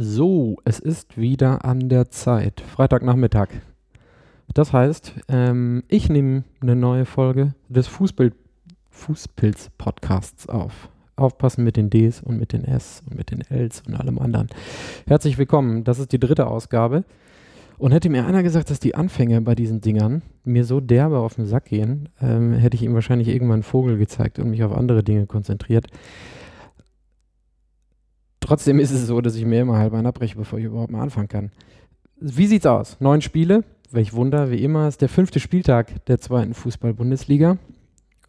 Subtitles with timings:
[0.00, 2.60] So, es ist wieder an der Zeit.
[2.60, 3.48] Freitagnachmittag.
[4.54, 8.32] Das heißt, ähm, ich nehme eine neue Folge des Fußbild
[8.90, 10.88] Fußpilz-Podcasts auf.
[11.16, 14.46] Aufpassen mit den Ds und mit den S und mit den Ls und allem anderen.
[15.08, 15.82] Herzlich willkommen.
[15.82, 17.02] Das ist die dritte Ausgabe.
[17.76, 21.34] Und hätte mir einer gesagt, dass die Anfänge bei diesen Dingern mir so derbe auf
[21.34, 24.72] den Sack gehen, ähm, hätte ich ihm wahrscheinlich irgendwann einen Vogel gezeigt und mich auf
[24.72, 25.88] andere Dinge konzentriert.
[28.40, 31.02] Trotzdem ist es so, dass ich mir immer halb einen abbreche, bevor ich überhaupt mal
[31.02, 31.50] anfangen kann.
[32.20, 32.96] Wie sieht's aus?
[33.00, 33.64] Neun Spiele.
[33.90, 37.56] Welch Wunder, wie immer, ist der fünfte Spieltag der zweiten Fußball-Bundesliga.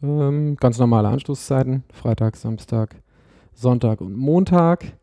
[0.02, 1.84] Ähm, ganz normale Anstoßzeiten.
[1.92, 2.96] Freitag, Samstag,
[3.54, 4.94] Sonntag und Montag.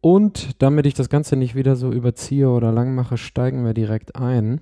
[0.00, 4.16] Und damit ich das Ganze nicht wieder so überziehe oder lang mache, steigen wir direkt
[4.16, 4.60] ein.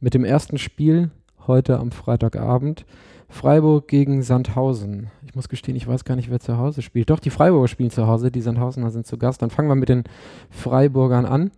[0.00, 1.10] Mit dem ersten Spiel
[1.46, 2.84] heute am Freitagabend
[3.30, 5.10] Freiburg gegen Sandhausen.
[5.24, 7.10] Ich muss gestehen, ich weiß gar nicht, wer zu Hause spielt.
[7.10, 9.40] Doch, die Freiburger spielen zu Hause, die Sandhausener sind zu Gast.
[9.40, 10.04] Dann fangen wir mit den
[10.50, 11.52] Freiburgern an,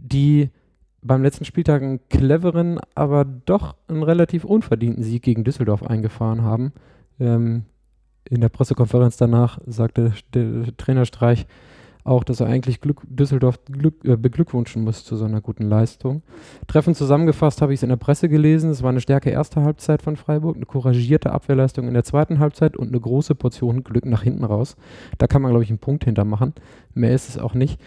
[0.00, 0.48] die
[1.02, 6.72] beim letzten Spieltag einen cleveren, aber doch einen relativ unverdienten Sieg gegen Düsseldorf eingefahren haben.
[7.18, 7.64] Ähm,
[8.28, 11.46] in der Pressekonferenz danach sagte der Trainerstreich,
[12.10, 16.22] auch, dass er eigentlich Glück, Düsseldorf Glück, äh, beglückwünschen muss zu so einer guten Leistung.
[16.66, 18.70] Treffen zusammengefasst habe ich es in der Presse gelesen.
[18.70, 22.76] Es war eine stärke erste Halbzeit von Freiburg, eine couragierte Abwehrleistung in der zweiten Halbzeit
[22.76, 24.76] und eine große Portion Glück nach hinten raus.
[25.18, 26.52] Da kann man, glaube ich, einen Punkt hintermachen.
[26.94, 27.80] Mehr ist es auch nicht.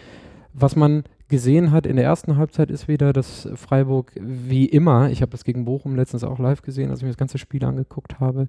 [0.54, 5.22] Was man gesehen hat in der ersten Halbzeit ist wieder, dass Freiburg wie immer, ich
[5.22, 8.20] habe das gegen Bochum letztens auch live gesehen, als ich mir das ganze Spiel angeguckt
[8.20, 8.48] habe,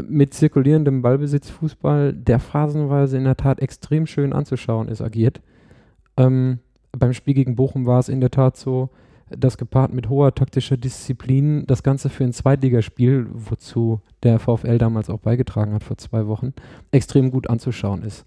[0.00, 5.40] mit zirkulierendem Ballbesitzfußball, der phasenweise in der Tat extrem schön anzuschauen ist, agiert.
[6.16, 6.58] Ähm,
[6.92, 8.90] beim Spiel gegen Bochum war es in der Tat so,
[9.30, 15.10] dass gepaart mit hoher taktischer Disziplin das Ganze für ein Zweitligaspiel, wozu der VfL damals
[15.10, 16.52] auch beigetragen hat vor zwei Wochen,
[16.90, 18.24] extrem gut anzuschauen ist.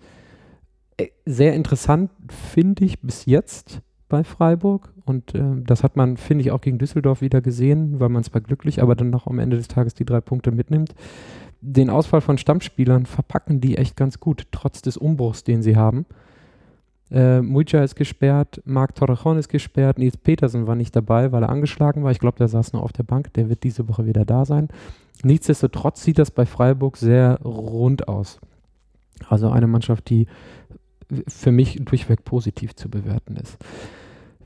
[0.97, 6.43] Äh, sehr interessant finde ich bis jetzt bei Freiburg und äh, das hat man, finde
[6.43, 9.57] ich, auch gegen Düsseldorf wieder gesehen, weil man zwar glücklich, aber dann noch am Ende
[9.57, 10.93] des Tages die drei Punkte mitnimmt
[11.65, 16.05] den Ausfall von Stammspielern verpacken die echt ganz gut, trotz des Umbruchs, den sie haben.
[17.11, 21.49] Äh, Muja ist gesperrt, Marc Torrejon ist gesperrt, Nils Petersen war nicht dabei, weil er
[21.49, 22.11] angeschlagen war.
[22.11, 24.69] Ich glaube, der saß nur auf der Bank, der wird diese Woche wieder da sein.
[25.23, 28.39] Nichtsdestotrotz sieht das bei Freiburg sehr rund aus.
[29.27, 30.27] Also eine Mannschaft, die
[31.27, 33.57] für mich durchweg positiv zu bewerten ist.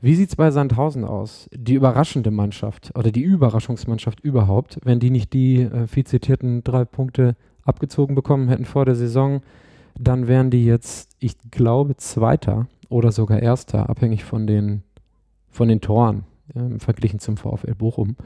[0.02, 1.48] Wie sieht es bei Sandhausen aus?
[1.52, 6.86] Die überraschende Mannschaft oder die Überraschungsmannschaft überhaupt, wenn die nicht die äh, viel zitierten drei
[6.86, 9.42] Punkte abgezogen bekommen hätten vor der Saison,
[9.98, 14.82] dann wären die jetzt, ich glaube, Zweiter oder sogar Erster, abhängig von den,
[15.50, 18.16] von den Toren, äh, verglichen zum VfL Bochum.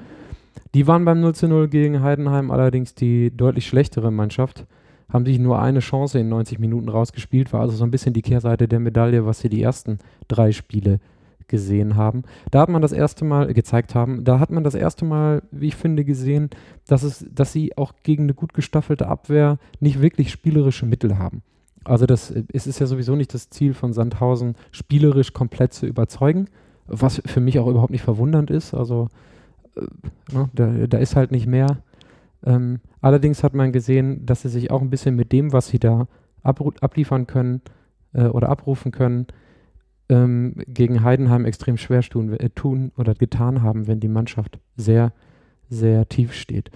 [0.75, 4.67] Die waren beim 0 zu 0 gegen Heidenheim allerdings die deutlich schlechtere Mannschaft,
[5.09, 8.23] haben sich nur eine Chance in 90 Minuten rausgespielt, war also so ein bisschen die
[8.23, 9.99] Kehrseite der Medaille, was sie die ersten
[10.29, 11.01] drei Spiele
[11.49, 12.23] gesehen haben.
[12.51, 15.69] Da hat man das erste Mal gezeigt haben, da hat man das erste Mal, wie
[15.69, 16.51] ich finde, gesehen,
[16.87, 21.43] dass es, dass sie auch gegen eine gut gestaffelte Abwehr nicht wirklich spielerische Mittel haben.
[21.85, 26.47] Also das, es ist ja sowieso nicht das Ziel von Sandhausen, spielerisch komplett zu überzeugen,
[26.87, 28.75] was für mich auch überhaupt nicht verwundernd ist.
[28.75, 29.09] Also
[29.77, 31.79] äh, ne, da, da, ist halt nicht mehr.
[32.45, 35.79] Ähm, allerdings hat man gesehen, dass sie sich auch ein bisschen mit dem, was sie
[35.79, 36.09] da
[36.43, 37.63] abliefern können
[38.13, 39.27] äh, oder abrufen können,
[40.09, 45.13] ähm, gegen Heidenheim extrem schwer tun, äh, tun oder getan haben, wenn die Mannschaft sehr,
[45.71, 46.71] sehr tief steht.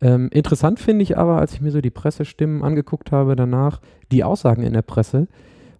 [0.00, 3.80] Ähm, interessant finde ich aber, als ich mir so die Pressestimmen angeguckt habe danach,
[4.12, 5.28] die Aussagen in der Presse,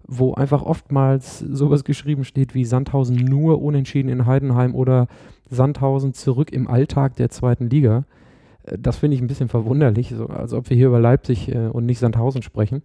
[0.06, 5.06] wo einfach oftmals sowas geschrieben steht wie Sandhausen nur unentschieden in Heidenheim oder
[5.48, 8.04] Sandhausen zurück im Alltag der zweiten Liga.
[8.78, 11.86] Das finde ich ein bisschen verwunderlich, so, als ob wir hier über Leipzig äh, und
[11.86, 12.82] nicht Sandhausen sprechen.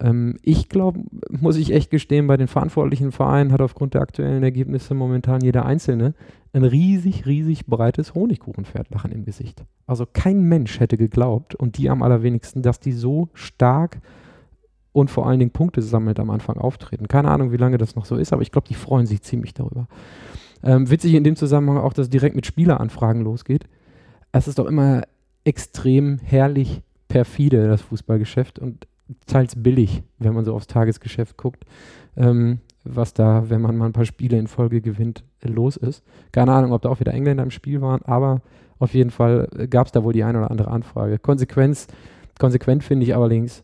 [0.00, 4.42] Ähm, ich glaube, muss ich echt gestehen, bei den verantwortlichen Vereinen hat aufgrund der aktuellen
[4.42, 6.14] Ergebnisse momentan jeder Einzelne
[6.52, 9.64] ein riesig, riesig breites Honigkuchenpferdlachen im Gesicht.
[9.86, 13.98] Also kein Mensch hätte geglaubt, und die am allerwenigsten, dass die so stark
[14.92, 17.08] und vor allen Dingen Punkte sammelt am Anfang auftreten.
[17.08, 19.52] Keine Ahnung, wie lange das noch so ist, aber ich glaube, die freuen sich ziemlich
[19.52, 19.88] darüber.
[20.62, 23.64] Ähm, witzig in dem Zusammenhang auch, dass direkt mit Spieleranfragen losgeht.
[24.30, 25.02] Es ist doch immer
[25.44, 28.58] extrem herrlich perfide, das Fußballgeschäft.
[28.58, 28.86] Und
[29.26, 31.64] teils billig, wenn man so aufs Tagesgeschäft guckt,
[32.16, 36.02] ähm, was da, wenn man mal ein paar Spiele in Folge gewinnt, los ist.
[36.32, 38.42] Keine Ahnung, ob da auch wieder Engländer im Spiel waren, aber
[38.78, 41.18] auf jeden Fall gab es da wohl die eine oder andere Anfrage.
[41.18, 41.86] Konsequenz,
[42.38, 43.62] konsequent finde ich allerdings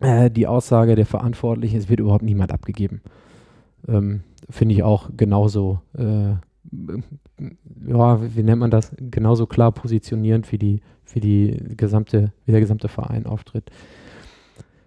[0.00, 3.02] äh, die Aussage der Verantwortlichen, es wird überhaupt niemand abgegeben.
[3.88, 6.34] Ähm, finde ich auch genauso, äh,
[7.86, 10.80] ja, wie nennt man das, genauso klar positionierend, wie die,
[11.12, 13.70] wie die gesamte, wie der gesamte Verein auftritt.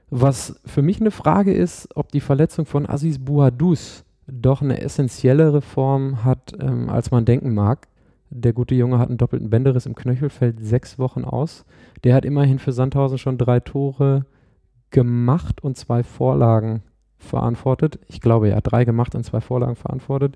[0.10, 5.54] Was für mich eine Frage ist, ob die Verletzung von Aziz Bouhadouz doch eine essentielle
[5.54, 7.88] Reform hat, ähm, als man denken mag.
[8.30, 11.66] Der gute Junge hat einen doppelten Bänderriss im Knöchel, fällt sechs Wochen aus.
[12.04, 14.26] Der hat immerhin für Sandhausen schon drei Tore
[14.92, 16.84] gemacht und zwei Vorlagen
[17.18, 18.00] verantwortet.
[18.08, 20.36] Ich glaube, ja, drei gemacht und zwei Vorlagen verantwortet.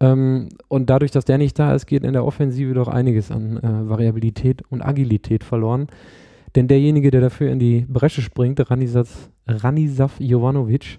[0.00, 3.56] Ähm, und dadurch, dass der nicht da ist, geht in der Offensive doch einiges an
[3.58, 5.88] äh, Variabilität und Agilität verloren.
[6.54, 10.98] Denn derjenige, der dafür in die Bresche springt, Ranisas, Ranisaf Jovanovic,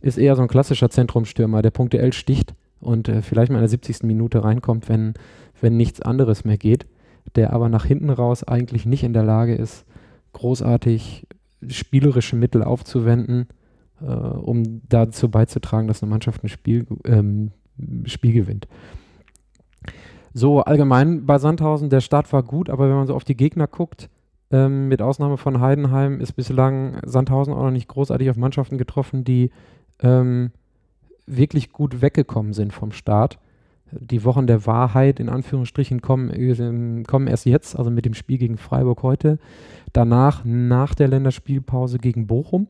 [0.00, 3.68] ist eher so ein klassischer Zentrumstürmer, der punktuell sticht und äh, vielleicht mal in der
[3.68, 4.02] 70.
[4.04, 5.14] Minute reinkommt, wenn,
[5.60, 6.86] wenn nichts anderes mehr geht,
[7.34, 9.84] der aber nach hinten raus eigentlich nicht in der Lage ist,
[10.32, 11.26] großartig
[11.68, 13.48] spielerische Mittel aufzuwenden,
[14.00, 17.52] äh, um dazu beizutragen, dass eine Mannschaft ein Spiel, ähm,
[18.06, 18.68] Spiel gewinnt.
[20.32, 23.66] So, allgemein bei Sandhausen, der Start war gut, aber wenn man so auf die Gegner
[23.66, 24.10] guckt,
[24.50, 29.24] ähm, mit Ausnahme von Heidenheim ist bislang Sandhausen auch noch nicht großartig auf Mannschaften getroffen,
[29.24, 29.50] die
[30.00, 30.50] ähm,
[31.26, 33.38] wirklich gut weggekommen sind vom Start.
[33.90, 38.38] Die Wochen der Wahrheit in Anführungsstrichen kommen, äh, kommen erst jetzt, also mit dem Spiel
[38.38, 39.38] gegen Freiburg heute.
[39.92, 42.68] Danach, nach der Länderspielpause gegen Bochum.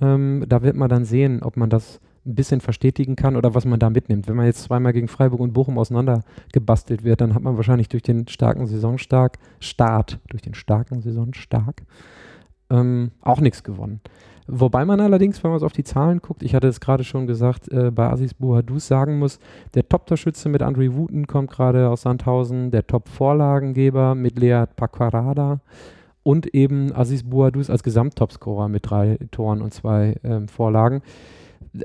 [0.00, 3.64] Ähm, da wird man dann sehen, ob man das ein bisschen verstetigen kann oder was
[3.64, 4.28] man da mitnimmt.
[4.28, 8.02] Wenn man jetzt zweimal gegen Freiburg und Bochum auseinandergebastelt wird, dann hat man wahrscheinlich durch
[8.02, 11.82] den starken Saisonstark, Start, durch den starken Saisonstark,
[12.70, 14.00] ähm, auch nichts gewonnen.
[14.52, 17.70] Wobei man allerdings, wenn man auf die Zahlen guckt, ich hatte es gerade schon gesagt,
[17.70, 19.38] äh, bei Asis Buhadus sagen muss,
[19.74, 25.60] der Top-Torschütze mit Andre Wooten kommt gerade aus Sandhausen, der Top-Vorlagengeber mit Lea Pakwarada
[26.24, 31.02] und eben Aziz Buhadus als Gesamttopscorer mit drei Toren und zwei ähm, Vorlagen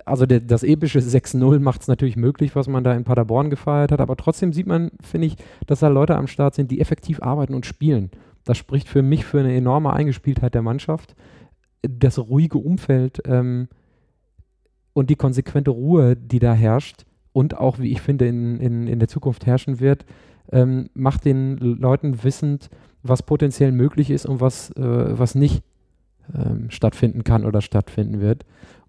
[0.05, 3.91] also der, das epische 6-0 macht es natürlich möglich, was man da in Paderborn gefeiert
[3.91, 5.35] hat, aber trotzdem sieht man, finde ich,
[5.67, 8.11] dass da Leute am Start sind, die effektiv arbeiten und spielen.
[8.43, 11.15] Das spricht für mich für eine enorme Eingespieltheit der Mannschaft.
[11.81, 13.67] Das ruhige Umfeld ähm,
[14.93, 18.99] und die konsequente Ruhe, die da herrscht und auch, wie ich finde, in, in, in
[18.99, 20.05] der Zukunft herrschen wird,
[20.51, 22.69] ähm, macht den Leuten wissend,
[23.03, 25.63] was potenziell möglich ist und was, äh, was nicht
[26.33, 28.45] ähm, stattfinden kann oder stattfinden wird.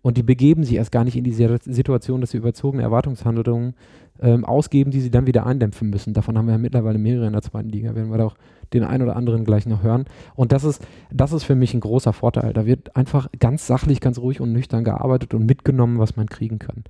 [0.07, 3.75] Und die begeben sich erst gar nicht in die Situation, dass sie überzogene Erwartungshandlungen
[4.21, 6.15] ähm, ausgeben, die sie dann wieder eindämpfen müssen.
[6.15, 8.37] Davon haben wir ja mittlerweile mehrere in der zweiten Liga, werden wir da auch
[8.73, 10.05] den einen oder anderen gleich noch hören.
[10.37, 10.81] Und das ist,
[11.11, 12.53] das ist für mich ein großer Vorteil.
[12.53, 16.61] Da wird einfach ganz sachlich, ganz ruhig und nüchtern gearbeitet und mitgenommen, was man kriegen
[16.61, 16.85] kann.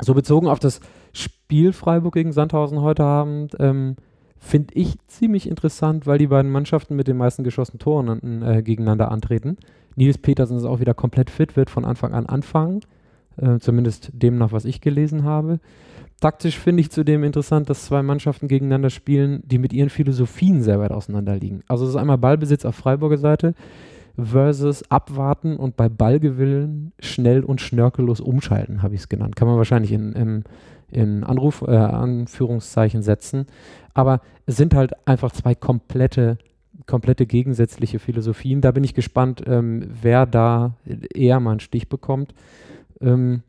[0.00, 0.80] So bezogen auf das
[1.12, 3.96] Spiel Freiburg gegen Sandhausen heute Abend, ähm,
[4.38, 9.10] finde ich ziemlich interessant, weil die beiden Mannschaften mit den meisten geschossenen Toren äh, gegeneinander
[9.10, 9.58] antreten.
[9.96, 12.80] Nils Petersen ist auch wieder komplett fit, wird von Anfang an anfangen.
[13.36, 15.58] Äh, zumindest demnach, was ich gelesen habe.
[16.20, 20.78] Taktisch finde ich zudem interessant, dass zwei Mannschaften gegeneinander spielen, die mit ihren Philosophien sehr
[20.78, 21.62] weit auseinander liegen.
[21.66, 23.54] Also es ist einmal Ballbesitz auf Freiburger Seite
[24.16, 29.34] versus abwarten und bei Ballgewillen schnell und schnörkellos umschalten, habe ich es genannt.
[29.34, 30.44] Kann man wahrscheinlich in, in,
[30.90, 33.46] in Anruf, äh, Anführungszeichen setzen.
[33.92, 36.38] Aber es sind halt einfach zwei komplette
[36.86, 38.60] komplette gegensätzliche Philosophien.
[38.60, 40.76] Da bin ich gespannt, ähm, wer da
[41.14, 42.34] eher mal einen Stich bekommt.
[43.00, 43.42] Ähm,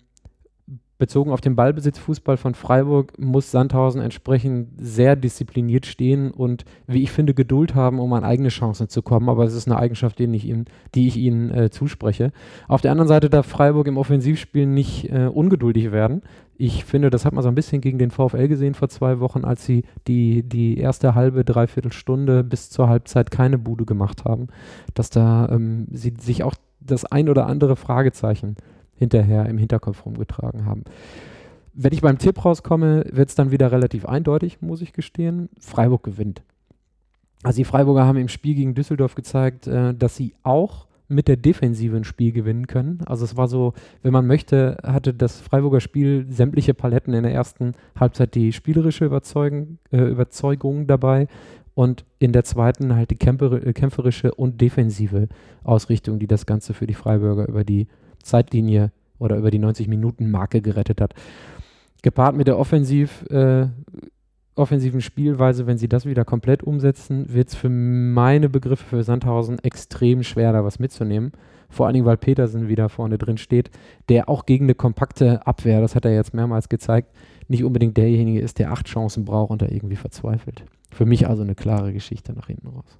[0.98, 7.12] bezogen auf den Ballbesitzfußball von Freiburg muss Sandhausen entsprechend sehr diszipliniert stehen und, wie ich
[7.12, 9.28] finde, Geduld haben, um an eigene Chancen zu kommen.
[9.28, 12.32] Aber es ist eine Eigenschaft, die ich ihnen, die ich ihnen äh, zuspreche.
[12.68, 16.22] Auf der anderen Seite darf Freiburg im Offensivspiel nicht äh, ungeduldig werden.
[16.58, 19.44] Ich finde, das hat man so ein bisschen gegen den VfL gesehen vor zwei Wochen,
[19.44, 24.48] als sie die, die erste halbe, dreiviertel Stunde bis zur Halbzeit keine Bude gemacht haben,
[24.94, 28.56] dass da ähm, sie sich auch das ein oder andere Fragezeichen
[28.96, 30.84] hinterher im Hinterkopf rumgetragen haben.
[31.74, 35.50] Wenn ich beim Tipp rauskomme, wird es dann wieder relativ eindeutig, muss ich gestehen.
[35.60, 36.42] Freiburg gewinnt.
[37.44, 41.38] Also die Freiburger haben im Spiel gegen Düsseldorf gezeigt, äh, dass sie auch mit der
[41.38, 43.00] Defensive ein Spiel gewinnen können.
[43.06, 47.34] Also es war so, wenn man möchte, hatte das Freiburger Spiel sämtliche Paletten in der
[47.34, 51.28] ersten Halbzeit die spielerische Überzeugung, äh, Überzeugung dabei
[51.75, 55.28] und in der zweiten halt die kämpferische und defensive
[55.64, 57.88] Ausrichtung, die das Ganze für die Freiburger über die
[58.25, 61.13] Zeitlinie oder über die 90-Minuten-Marke gerettet hat.
[62.01, 63.67] Gepaart mit der Offensiv, äh,
[64.55, 69.60] offensiven Spielweise, wenn sie das wieder komplett umsetzen, wird es für meine Begriffe für Sandhausen
[69.60, 71.32] extrem schwer, da was mitzunehmen.
[71.70, 73.70] Vor allen Dingen, weil Petersen wieder vorne drin steht,
[74.08, 77.12] der auch gegen eine kompakte Abwehr, das hat er jetzt mehrmals gezeigt,
[77.48, 80.63] nicht unbedingt derjenige ist, der acht Chancen braucht und da irgendwie verzweifelt.
[80.91, 83.00] Für mich also eine klare Geschichte nach hinten raus.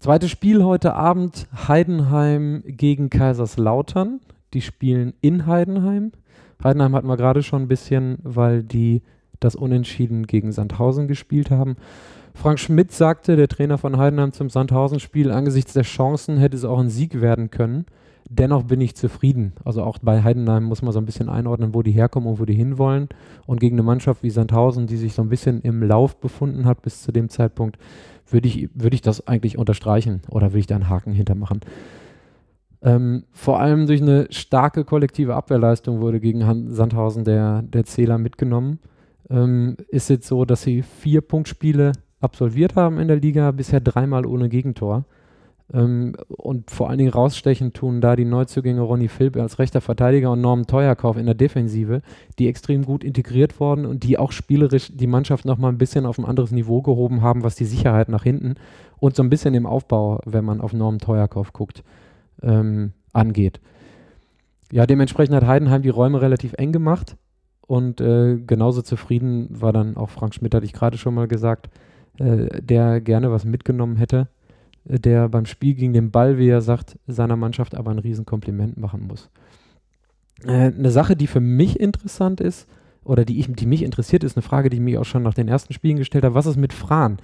[0.00, 4.20] Zweites Spiel heute Abend, Heidenheim gegen Kaiserslautern.
[4.54, 6.12] Die spielen in Heidenheim.
[6.62, 9.02] Heidenheim hatten wir gerade schon ein bisschen, weil die
[9.40, 11.74] das Unentschieden gegen Sandhausen gespielt haben.
[12.32, 16.78] Frank Schmidt sagte, der Trainer von Heidenheim zum Sandhausen-Spiel, angesichts der Chancen hätte es auch
[16.78, 17.84] ein Sieg werden können.
[18.30, 19.54] Dennoch bin ich zufrieden.
[19.64, 22.44] Also auch bei Heidenheim muss man so ein bisschen einordnen, wo die herkommen und wo
[22.44, 23.08] die hinwollen.
[23.46, 26.82] Und gegen eine Mannschaft wie Sandhausen, die sich so ein bisschen im Lauf befunden hat
[26.82, 27.78] bis zu dem Zeitpunkt,
[28.30, 31.60] würde ich, würd ich das eigentlich unterstreichen oder würde ich da einen Haken hintermachen.
[32.80, 38.18] Ähm, vor allem durch eine starke kollektive Abwehrleistung wurde gegen Han Sandhausen der, der Zähler
[38.18, 38.78] mitgenommen.
[39.30, 44.26] Ähm, ist jetzt so, dass sie vier Punktspiele absolviert haben in der Liga, bisher dreimal
[44.26, 45.04] ohne Gegentor.
[45.72, 50.32] Ähm, und vor allen Dingen rausstechen tun da die Neuzugänge Ronny Philipp als rechter Verteidiger
[50.32, 52.00] und Norman Teuerkauf in der Defensive,
[52.38, 56.18] die extrem gut integriert worden und die auch spielerisch die Mannschaft nochmal ein bisschen auf
[56.18, 58.54] ein anderes Niveau gehoben haben, was die Sicherheit nach hinten
[58.98, 61.84] und so ein bisschen im Aufbau, wenn man auf Norman Teuerkauf guckt,
[62.42, 63.60] ähm, angeht.
[64.72, 67.16] Ja, dementsprechend hat Heidenheim die Räume relativ eng gemacht
[67.66, 71.68] und äh, genauso zufrieden war dann auch Frank Schmidt, hatte ich gerade schon mal gesagt,
[72.18, 74.28] äh, der gerne was mitgenommen hätte
[74.88, 79.06] der beim Spiel gegen den Ball, wie er sagt, seiner Mannschaft aber ein Riesenkompliment machen
[79.06, 79.28] muss.
[80.44, 82.66] Äh, eine Sache, die für mich interessant ist,
[83.04, 85.34] oder die, ich, die mich interessiert, ist eine Frage, die ich mir auch schon nach
[85.34, 86.34] den ersten Spielen gestellt habe.
[86.34, 87.18] Was ist mit Fran?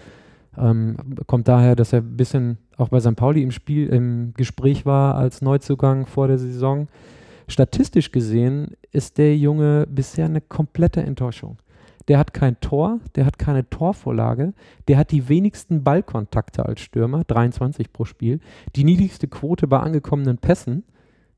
[0.57, 3.17] Ähm, kommt daher, dass er ein bisschen auch bei St.
[3.17, 6.89] Pauli im Spiel, im Gespräch war als Neuzugang vor der Saison.
[7.49, 11.59] Statistisch gesehen ist der Junge bisher eine komplette Enttäuschung
[12.09, 14.53] der hat kein Tor, der hat keine Torvorlage,
[14.89, 18.41] der hat die wenigsten Ballkontakte als Stürmer, 23 pro Spiel,
[18.77, 20.85] die niedrigste Quote bei angekommenen Pässen,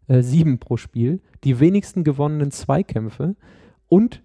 [0.09, 3.37] äh, 7 pro Spiel, die wenigsten gewonnenen Zweikämpfe
[3.89, 4.23] und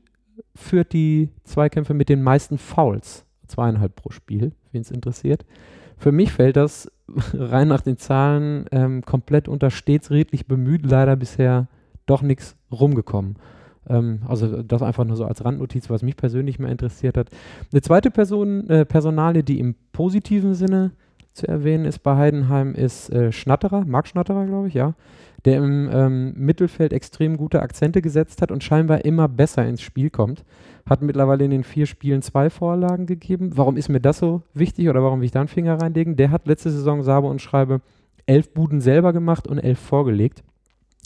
[0.55, 5.45] führt die Zweikämpfe mit den meisten Fouls, zweieinhalb pro Spiel, wen es interessiert.
[5.97, 6.91] Für mich fällt das
[7.33, 11.67] rein nach den Zahlen ähm, komplett unter stets redlich bemüht, leider bisher
[12.05, 13.35] doch nichts rumgekommen.
[13.89, 17.29] Ähm, also das einfach nur so als Randnotiz, was mich persönlich mehr interessiert hat.
[17.71, 20.91] Eine zweite Person, äh, Personale, die im positiven Sinne
[21.33, 24.95] zu erwähnen ist bei Heidenheim, ist äh, Schnatterer, Marc Schnatterer, glaube ich, ja,
[25.45, 30.09] der im ähm, Mittelfeld extrem gute Akzente gesetzt hat und scheinbar immer besser ins Spiel
[30.09, 30.43] kommt.
[30.87, 33.51] Hat mittlerweile in den vier Spielen zwei Vorlagen gegeben.
[33.55, 36.15] Warum ist mir das so wichtig oder warum will ich da einen Finger reinlegen?
[36.15, 37.81] Der hat letzte Saison, sage und schreibe,
[38.25, 40.43] elf Buden selber gemacht und elf vorgelegt.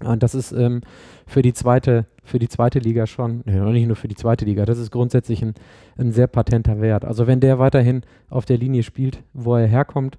[0.03, 0.81] Und das ist ähm,
[1.25, 4.65] für die zweite, für die zweite Liga schon, nee, nicht nur für die zweite Liga,
[4.65, 5.53] das ist grundsätzlich ein,
[5.97, 7.05] ein sehr patenter Wert.
[7.05, 10.17] Also wenn der weiterhin auf der Linie spielt, wo er herkommt,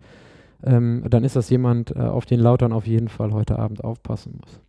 [0.64, 4.38] ähm, dann ist das jemand, äh, auf den Lautern auf jeden Fall heute Abend aufpassen
[4.40, 4.60] muss.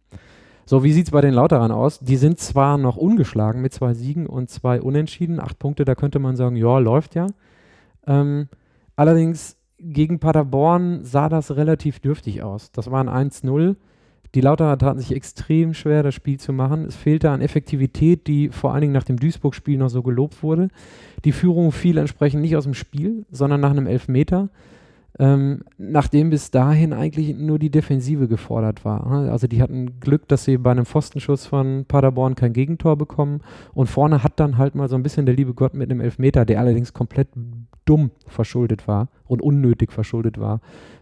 [0.66, 2.00] So, wie sieht es bei den Lauterern aus?
[2.00, 6.20] Die sind zwar noch ungeschlagen mit zwei Siegen und zwei Unentschieden, acht Punkte, da könnte
[6.20, 7.28] man sagen, ja, läuft ja.
[8.06, 8.50] Ähm,
[8.98, 12.74] allerdings gegen Paderborn sah das relativ dürftig aus.
[12.74, 13.78] Das war ein 1-0
[14.38, 16.86] die Lauterer taten sich extrem schwer, das Spiel zu machen.
[16.86, 20.67] Es fehlte an Effektivität, die vor allen Dingen nach dem Duisburg-Spiel noch so gelobt wurde.
[21.25, 24.50] Die Führung fiel entsprechend nicht aus dem Spiel, sondern nach einem Elfmeter,
[25.17, 29.08] ähm, nachdem bis dahin eigentlich nur die Defensive gefordert war.
[29.08, 33.41] Also die hatten Glück, dass sie bei einem Pfostenschuss von Paderborn kein Gegentor bekommen.
[33.74, 36.46] Und vorne hat dann halt mal so ein bisschen der liebe Gott mit einem Elfmeter,
[36.46, 37.29] der allerdings komplett
[37.86, 40.62] dumm verschuldet war und unnötig verschuldet war,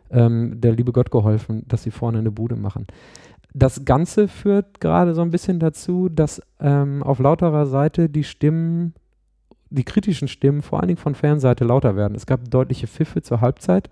[0.10, 2.88] ähm, der liebe Gott geholfen, dass sie vorne eine Bude machen.
[3.54, 8.94] Das Ganze führt gerade so ein bisschen dazu, dass ähm, auf lauterer Seite die Stimmen,
[9.70, 12.16] die kritischen Stimmen, vor allen Dingen von Fanseite lauter werden.
[12.16, 13.90] Es gab deutliche Pfiffe zur Halbzeit,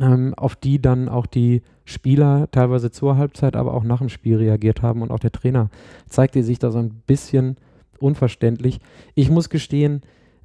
[0.00, 4.36] ähm, auf die dann auch die Spieler teilweise zur Halbzeit, aber auch nach dem Spiel
[4.36, 5.70] reagiert haben und auch der Trainer
[6.08, 7.56] zeigte sich da so ein bisschen
[7.98, 8.78] unverständlich.
[9.14, 10.02] Ich muss gestehen,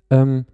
[0.10, 0.46] ähm,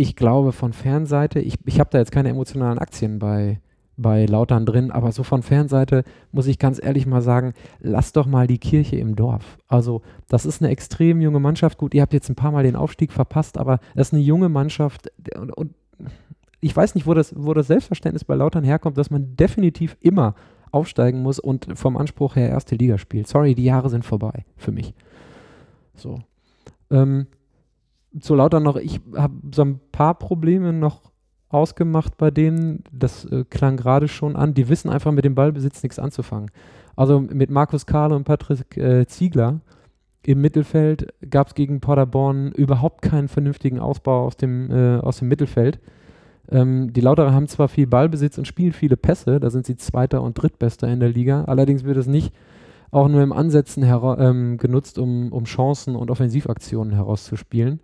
[0.00, 3.60] ich glaube von Fernseite, ich, ich habe da jetzt keine emotionalen Aktien bei,
[3.98, 8.24] bei Lautern drin, aber so von Fernseite muss ich ganz ehrlich mal sagen, lasst doch
[8.24, 9.58] mal die Kirche im Dorf.
[9.68, 11.76] Also das ist eine extrem junge Mannschaft.
[11.76, 14.48] Gut, ihr habt jetzt ein paar Mal den Aufstieg verpasst, aber das ist eine junge
[14.48, 15.74] Mannschaft und, und
[16.62, 20.34] ich weiß nicht, wo das, wo das Selbstverständnis bei Lautern herkommt, dass man definitiv immer
[20.70, 23.28] aufsteigen muss und vom Anspruch her erste Liga spielt.
[23.28, 24.94] Sorry, die Jahre sind vorbei für mich.
[25.94, 26.20] So.
[26.90, 27.26] Ähm,
[28.18, 31.10] zu lauter noch, ich habe so ein paar Probleme noch
[31.48, 35.82] ausgemacht bei denen, das äh, klang gerade schon an, die wissen einfach mit dem Ballbesitz
[35.82, 36.50] nichts anzufangen.
[36.96, 39.60] Also mit Markus Kahle und Patrick äh, Ziegler
[40.22, 45.28] im Mittelfeld gab es gegen Paderborn überhaupt keinen vernünftigen Ausbau aus dem, äh, aus dem
[45.28, 45.80] Mittelfeld.
[46.50, 50.22] Ähm, die Lauterer haben zwar viel Ballbesitz und spielen viele Pässe, da sind sie Zweiter
[50.22, 52.34] und Drittbester in der Liga, allerdings wird es nicht
[52.90, 57.80] auch nur im Ansätzen ähm, genutzt, um, um Chancen und Offensivaktionen herauszuspielen.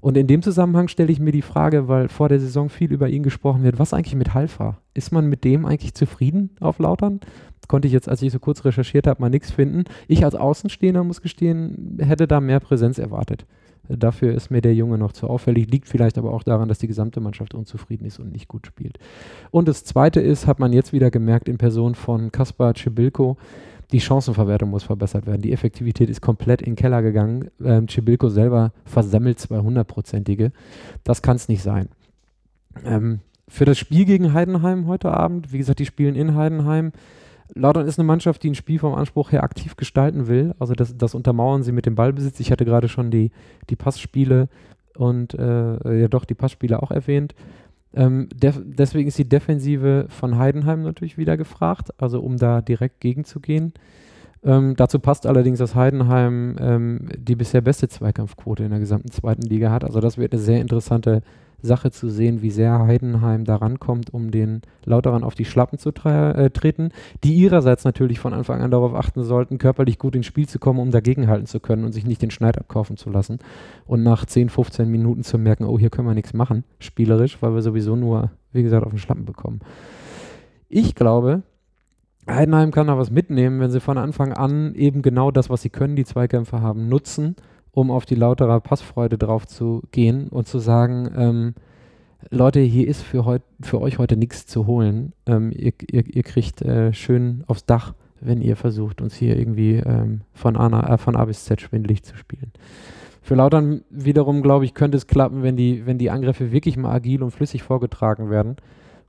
[0.00, 3.08] Und in dem Zusammenhang stelle ich mir die Frage, weil vor der Saison viel über
[3.08, 4.78] ihn gesprochen wird, was eigentlich mit Halfa?
[4.94, 7.20] Ist man mit dem eigentlich zufrieden auf Lautern?
[7.68, 9.84] konnte ich jetzt, als ich so kurz recherchiert habe, mal nichts finden.
[10.08, 13.46] Ich als Außenstehender muss gestehen, hätte da mehr Präsenz erwartet.
[13.88, 16.88] Dafür ist mir der Junge noch zu auffällig, liegt vielleicht aber auch daran, dass die
[16.88, 18.98] gesamte Mannschaft unzufrieden ist und nicht gut spielt.
[19.52, 23.36] Und das Zweite ist, hat man jetzt wieder gemerkt in Person von Kaspar Cibilko,
[23.92, 25.42] die Chancenverwertung muss verbessert werden.
[25.42, 27.50] Die Effektivität ist komplett in den Keller gegangen.
[27.64, 30.50] Ähm, Cibilko selber versammelt 200-prozentige.
[31.04, 31.88] Das kann es nicht sein.
[32.84, 36.92] Ähm, für das Spiel gegen Heidenheim heute Abend, wie gesagt, die spielen in Heidenheim.
[37.54, 40.54] Lautern ist eine Mannschaft, die ein Spiel vom Anspruch her aktiv gestalten will.
[40.58, 42.40] Also das, das untermauern sie mit dem Ballbesitz.
[42.40, 43.30] Ich hatte gerade schon die,
[43.70, 44.48] die Passspiele
[44.96, 47.34] und äh, ja doch die Passspiele auch erwähnt.
[47.96, 53.72] Ähm, deswegen ist die Defensive von Heidenheim natürlich wieder gefragt, also um da direkt gegenzugehen.
[54.44, 59.42] Ähm, dazu passt allerdings, dass Heidenheim ähm, die bisher beste Zweikampfquote in der gesamten zweiten
[59.42, 59.82] Liga hat.
[59.82, 61.22] Also das wird eine sehr interessante
[61.62, 65.90] Sache zu sehen, wie sehr Heidenheim da rankommt, um den Lauterern auf die Schlappen zu
[66.04, 66.90] äh, treten,
[67.24, 70.80] die ihrerseits natürlich von Anfang an darauf achten sollten, körperlich gut ins Spiel zu kommen,
[70.80, 73.38] um dagegenhalten zu können und sich nicht den Schneid abkaufen zu lassen
[73.86, 77.54] und nach 10, 15 Minuten zu merken, oh, hier können wir nichts machen, spielerisch, weil
[77.54, 79.60] wir sowieso nur, wie gesagt, auf den Schlappen bekommen.
[80.68, 81.42] Ich glaube,
[82.28, 85.70] Heidenheim kann da was mitnehmen, wenn sie von Anfang an eben genau das, was sie
[85.70, 87.36] können, die Zweikämpfe haben, nutzen
[87.76, 91.54] um auf die lautere Passfreude drauf zu gehen und zu sagen, ähm,
[92.30, 95.12] Leute, hier ist für, heut, für euch heute nichts zu holen.
[95.26, 97.92] Ähm, ihr, ihr, ihr, kriegt äh, schön aufs Dach,
[98.22, 102.02] wenn ihr versucht, uns hier irgendwie ähm, von, A, äh, von A bis Z schwindelig
[102.02, 102.50] zu spielen.
[103.20, 106.94] Für Lautern wiederum, glaube ich, könnte es klappen, wenn die, wenn die Angriffe wirklich mal
[106.94, 108.56] agil und flüssig vorgetragen werden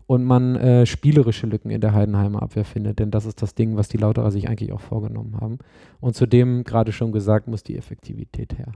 [0.07, 3.75] und man äh, spielerische Lücken in der Heidenheimer Abwehr findet, denn das ist das Ding,
[3.75, 5.59] was die Lauterer sich eigentlich auch vorgenommen haben.
[5.99, 8.71] Und zudem, gerade schon gesagt, muss die Effektivität her.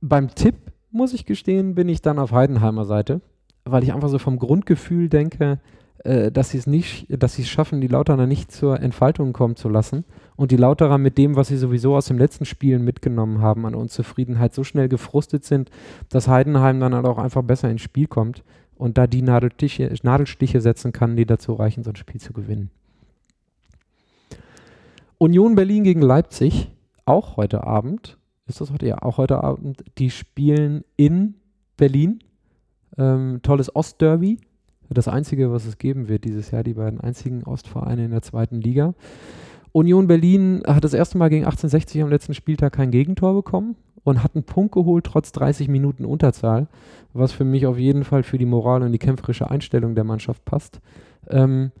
[0.00, 0.56] Beim Tipp,
[0.90, 3.20] muss ich gestehen, bin ich dann auf Heidenheimer Seite,
[3.64, 5.60] weil ich einfach so vom Grundgefühl denke,
[6.02, 9.56] äh, dass sie es nicht, dass sie es schaffen, die Lauterer nicht zur Entfaltung kommen
[9.56, 10.04] zu lassen
[10.34, 13.74] und die Lauterer mit dem, was sie sowieso aus dem letzten Spielen mitgenommen haben, an
[13.74, 15.70] Unzufriedenheit so schnell gefrustet sind,
[16.08, 18.42] dass Heidenheim dann halt auch einfach besser ins Spiel kommt
[18.80, 22.70] und da die Nadelstiche, Nadelstiche setzen kann, die dazu reichen, so ein Spiel zu gewinnen.
[25.18, 26.70] Union Berlin gegen Leipzig,
[27.04, 28.16] auch heute Abend.
[28.46, 28.86] Ist das heute?
[28.86, 29.84] Ja, auch heute Abend.
[29.98, 31.34] Die spielen in
[31.76, 32.20] Berlin.
[32.96, 34.38] Ähm, tolles Ostderby.
[34.88, 38.62] Das einzige, was es geben wird dieses Jahr, die beiden einzigen Ostvereine in der zweiten
[38.62, 38.94] Liga.
[39.72, 44.22] Union Berlin hat das erste Mal gegen 1860 am letzten Spieltag kein Gegentor bekommen und
[44.22, 46.68] hat einen Punkt geholt, trotz 30 Minuten Unterzahl,
[47.12, 50.44] was für mich auf jeden Fall für die Moral und die kämpferische Einstellung der Mannschaft
[50.44, 50.80] passt.
[51.28, 51.72] Ähm,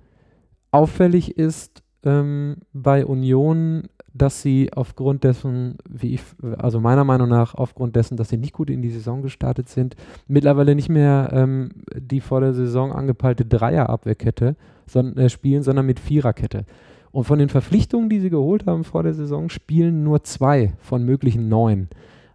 [0.70, 6.22] auffällig ist ähm, bei Union, dass sie aufgrund dessen, wie ich,
[6.58, 9.94] also meiner Meinung nach, aufgrund dessen, dass sie nicht gut in die Saison gestartet sind,
[10.26, 14.56] mittlerweile nicht mehr ähm, die vor der Saison angepeilte Dreierabwehrkette
[14.86, 16.64] son äh, spielen, sondern mit Viererkette.
[17.12, 21.04] Und von den Verpflichtungen, die sie geholt haben vor der Saison, spielen nur zwei von
[21.04, 21.88] möglichen neun.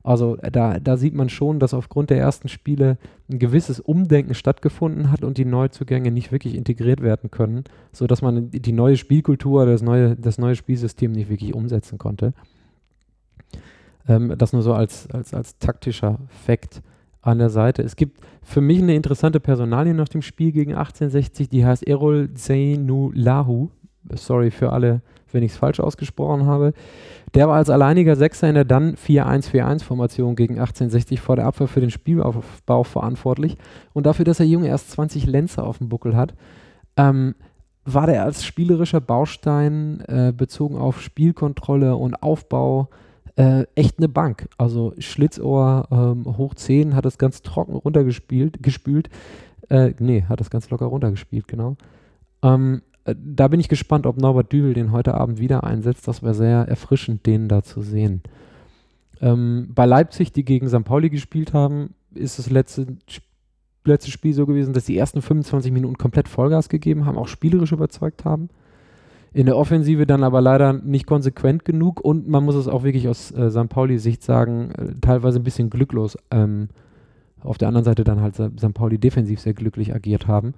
[0.05, 4.35] Also äh, da, da sieht man schon, dass aufgrund der ersten Spiele ein gewisses Umdenken
[4.35, 9.65] stattgefunden hat und die Neuzugänge nicht wirklich integriert werden können, sodass man die neue Spielkultur,
[9.65, 12.33] das neue, das neue Spielsystem nicht wirklich umsetzen konnte.
[14.07, 16.83] Ähm, das nur so als, als, als taktischer Fakt
[17.23, 17.81] an der Seite.
[17.81, 22.31] Es gibt für mich eine interessante Personalie nach dem Spiel gegen 1860, die heißt Erol
[22.35, 23.69] Zainulahu.
[24.13, 25.01] Sorry für alle
[25.35, 26.73] wenn ich es falsch ausgesprochen habe.
[27.35, 31.81] Der war als alleiniger Sechser in der dann 4-1-4-1-Formation gegen 1860 vor der Abwehr für
[31.81, 33.57] den Spielaufbau verantwortlich.
[33.93, 36.33] Und dafür, dass der Junge erst 20 Lenzer auf dem Buckel hat,
[36.97, 37.35] ähm,
[37.83, 42.89] war der als spielerischer Baustein äh, bezogen auf Spielkontrolle und Aufbau
[43.35, 44.47] äh, echt eine Bank.
[44.57, 49.09] Also Schlitzohr ähm, hoch 10 hat das ganz trocken runtergespielt, gespült.
[49.69, 51.75] Äh, nee, hat das ganz locker runtergespielt, genau.
[52.41, 56.07] Ähm, äh, da bin ich gespannt, ob Norbert Dübel den heute Abend wieder einsetzt.
[56.07, 58.21] Das wäre sehr erfrischend, den da zu sehen.
[59.21, 60.83] Ähm, bei Leipzig, die gegen St.
[60.83, 62.97] Pauli gespielt haben, ist das letzte,
[63.83, 67.71] letzte Spiel so gewesen, dass die ersten 25 Minuten komplett Vollgas gegeben haben, auch spielerisch
[67.71, 68.49] überzeugt haben.
[69.33, 73.07] In der Offensive dann aber leider nicht konsequent genug und man muss es auch wirklich
[73.07, 73.69] aus äh, St.
[73.69, 76.17] Pauli-Sicht sagen, äh, teilweise ein bisschen glücklos.
[76.31, 76.69] Ähm,
[77.41, 78.73] auf der anderen Seite dann halt St.
[78.73, 80.55] Pauli defensiv sehr glücklich agiert haben.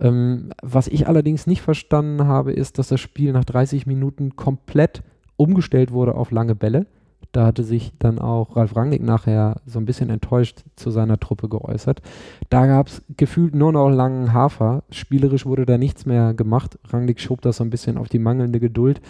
[0.00, 5.02] Ähm, was ich allerdings nicht verstanden habe, ist, dass das Spiel nach 30 Minuten komplett
[5.36, 6.86] umgestellt wurde auf lange Bälle.
[7.32, 11.48] Da hatte sich dann auch Ralf Rangnick nachher so ein bisschen enttäuscht zu seiner Truppe
[11.48, 12.02] geäußert.
[12.48, 14.82] Da gab es gefühlt nur noch langen Hafer.
[14.90, 16.78] Spielerisch wurde da nichts mehr gemacht.
[16.88, 19.00] Rangnick schob das so ein bisschen auf die mangelnde Geduld.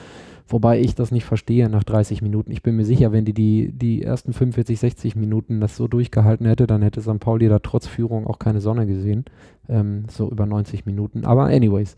[0.51, 2.51] Wobei ich das nicht verstehe nach 30 Minuten.
[2.51, 6.45] Ich bin mir sicher, wenn die, die die ersten 45, 60 Minuten das so durchgehalten
[6.45, 7.21] hätte, dann hätte St.
[7.21, 9.27] Pauli da trotz Führung auch keine Sonne gesehen.
[9.69, 11.25] Ähm, so über 90 Minuten.
[11.25, 11.95] Aber anyways.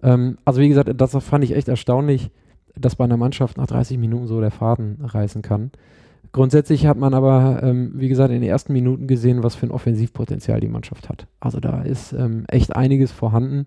[0.00, 2.30] Ähm, also wie gesagt, das fand ich echt erstaunlich,
[2.76, 5.72] dass bei einer Mannschaft nach 30 Minuten so der Faden reißen kann.
[6.30, 9.72] Grundsätzlich hat man aber, ähm, wie gesagt, in den ersten Minuten gesehen, was für ein
[9.72, 11.26] Offensivpotenzial die Mannschaft hat.
[11.40, 13.66] Also da ist ähm, echt einiges vorhanden.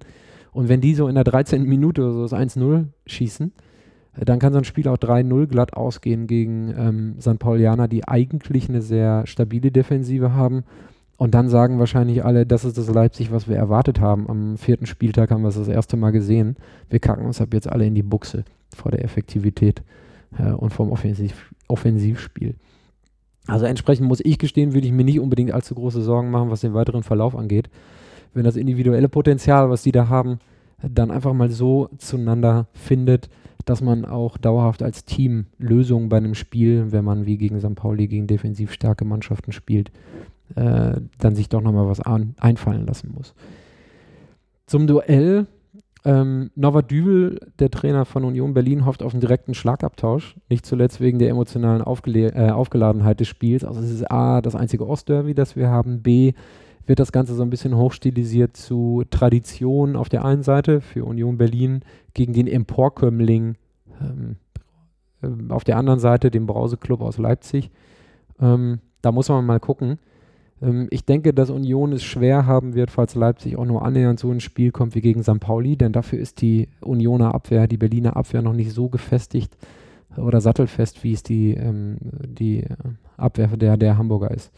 [0.53, 1.63] Und wenn die so in der 13.
[1.63, 3.51] Minute so das 1-0 schießen,
[4.23, 7.39] dann kann so ein Spiel auch 3-0 glatt ausgehen gegen ähm, St.
[7.39, 10.63] Paulianer, die eigentlich eine sehr stabile Defensive haben.
[11.17, 14.29] Und dann sagen wahrscheinlich alle, das ist das Leipzig, was wir erwartet haben.
[14.29, 16.57] Am vierten Spieltag haben wir es das erste Mal gesehen.
[16.89, 18.43] Wir kacken uns ab jetzt alle in die Buchse
[18.75, 19.81] vor der Effektivität
[20.37, 22.55] äh, und vom Offensiv Offensivspiel.
[23.47, 26.61] Also entsprechend muss ich gestehen, würde ich mir nicht unbedingt allzu große Sorgen machen, was
[26.61, 27.69] den weiteren Verlauf angeht.
[28.33, 30.39] Wenn das individuelle Potenzial, was die da haben,
[30.81, 33.29] dann einfach mal so zueinander findet,
[33.65, 37.75] dass man auch dauerhaft als Team Lösungen bei einem Spiel, wenn man wie gegen St.
[37.75, 39.91] Pauli gegen defensiv starke Mannschaften spielt,
[40.55, 43.33] äh, dann sich doch nochmal was an, einfallen lassen muss.
[44.67, 45.47] Zum Duell
[46.05, 50.35] ähm, Nova Dübel, der Trainer von Union Berlin, hofft auf einen direkten Schlagabtausch.
[50.49, 53.65] Nicht zuletzt wegen der emotionalen äh, Aufgeladenheit des Spiels.
[53.65, 56.03] Also es ist A, das einzige Ostderby, das wir haben.
[56.03, 56.33] B,
[56.85, 61.37] wird das Ganze so ein bisschen hochstilisiert zu Tradition auf der einen Seite für Union
[61.37, 61.81] Berlin
[62.13, 63.55] gegen den Emporkömmling
[63.99, 64.35] ähm,
[65.23, 67.71] äh, auf der anderen Seite, den Brause-Club aus Leipzig.
[68.39, 69.97] Ähm, da muss man mal gucken.
[70.61, 74.31] Ähm, ich denke, dass Union es schwer haben wird, falls Leipzig auch nur annähernd so
[74.31, 75.39] ins Spiel kommt wie gegen St.
[75.39, 79.55] Pauli, denn dafür ist die Unioner Abwehr, die Berliner Abwehr noch nicht so gefestigt
[80.17, 82.65] oder sattelfest, wie es die, ähm, die
[83.17, 84.51] Abwehr der, der Hamburger ist.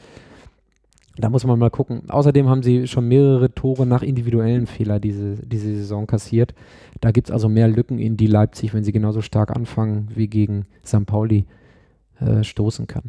[1.19, 2.03] Da muss man mal gucken.
[2.09, 6.53] Außerdem haben sie schon mehrere Tore nach individuellen Fehlern diese, diese Saison kassiert.
[7.01, 10.27] Da gibt es also mehr Lücken, in die Leipzig, wenn sie genauso stark anfangen wie
[10.27, 11.07] gegen St.
[11.07, 11.45] Pauli,
[12.19, 13.05] äh, stoßen kann.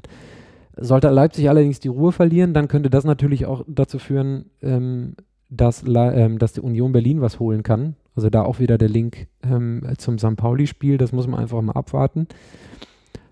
[0.81, 5.15] Sollte Leipzig allerdings die Ruhe verlieren, dann könnte das natürlich auch dazu führen, ähm,
[5.51, 7.97] dass, ähm, dass die Union Berlin was holen kann.
[8.15, 10.37] Also da auch wieder der Link ähm, zum St.
[10.37, 12.27] Pauli-Spiel, das muss man einfach mal abwarten.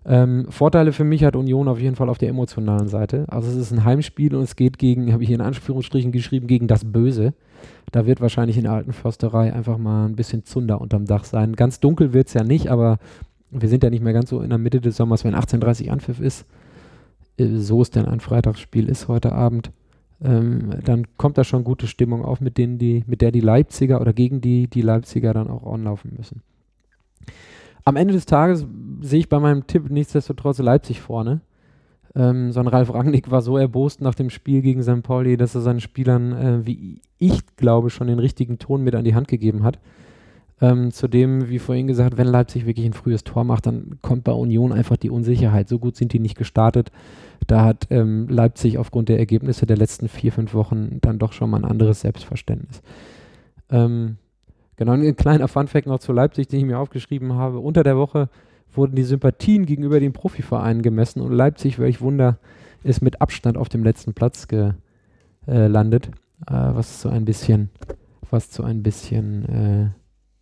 [0.04, 3.24] Ähm, Vorteile für mich hat Union auf jeden Fall auf der emotionalen Seite.
[3.28, 6.46] Also es ist ein Heimspiel und es geht gegen, habe ich hier in Anführungsstrichen geschrieben,
[6.46, 7.34] gegen das Böse.
[7.90, 11.54] Da wird wahrscheinlich in der alten Försterei einfach mal ein bisschen Zunder unterm Dach sein.
[11.56, 12.98] Ganz dunkel wird es ja nicht, aber
[13.50, 16.20] wir sind ja nicht mehr ganz so in der Mitte des Sommers, wenn 18.30 Anpfiff
[16.20, 16.46] ist
[17.38, 19.70] so es denn ein Freitagsspiel ist heute Abend,
[20.22, 24.00] ähm, dann kommt da schon gute Stimmung auf, mit denen die, mit der die Leipziger
[24.00, 26.42] oder gegen die die Leipziger dann auch anlaufen müssen.
[27.84, 28.66] Am Ende des Tages
[29.00, 31.40] sehe ich bei meinem Tipp nichtsdestotrotz Leipzig vorne.
[32.14, 35.02] Ähm, so ein Ralf Rangnick war so erbost nach dem Spiel gegen St.
[35.02, 39.04] Pauli, dass er seinen Spielern, äh, wie ich glaube, schon den richtigen Ton mit an
[39.04, 39.78] die Hand gegeben hat.
[40.60, 44.32] Ähm, zudem, wie vorhin gesagt, wenn Leipzig wirklich ein frühes Tor macht, dann kommt bei
[44.32, 45.68] Union einfach die Unsicherheit.
[45.68, 46.90] So gut sind die nicht gestartet.
[47.46, 51.50] Da hat ähm, Leipzig aufgrund der Ergebnisse der letzten vier, fünf Wochen dann doch schon
[51.50, 52.82] mal ein anderes Selbstverständnis.
[53.70, 54.16] Ähm,
[54.76, 57.60] genau, ein kleiner Funfact noch zu Leipzig, den ich mir aufgeschrieben habe.
[57.60, 58.28] Unter der Woche
[58.74, 62.38] wurden die Sympathien gegenüber den Profivereinen gemessen und Leipzig, welch Wunder,
[62.82, 66.10] ist mit Abstand auf dem letzten Platz gelandet,
[66.48, 67.70] äh, äh, was so ein bisschen,
[68.30, 69.88] was zu ein bisschen äh,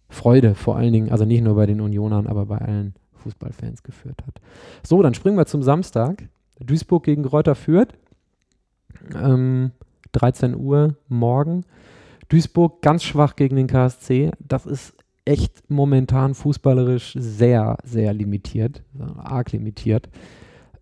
[0.08, 4.22] Freude vor allen Dingen, also nicht nur bei den Unionern, aber bei allen Fußballfans geführt
[4.26, 4.40] hat.
[4.86, 6.28] So, dann springen wir zum Samstag.
[6.60, 7.94] Duisburg gegen Kräuter führt.
[9.14, 9.72] Ähm,
[10.12, 11.64] 13 Uhr morgen.
[12.28, 14.30] Duisburg ganz schwach gegen den KSC.
[14.38, 18.82] Das ist echt momentan fußballerisch sehr, sehr limitiert,
[19.16, 20.08] arg limitiert.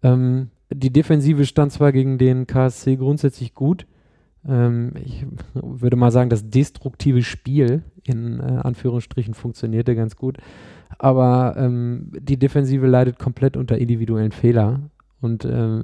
[0.02, 3.86] Ähm, die Defensive stand zwar gegen den KSC grundsätzlich gut,
[4.48, 10.38] ähm, ich würde mal sagen, das destruktive Spiel in äh, Anführungsstrichen funktionierte ganz gut.
[10.98, 14.80] Aber ähm, die Defensive leidet komplett unter individuellen Fehler.
[15.22, 15.82] Und äh,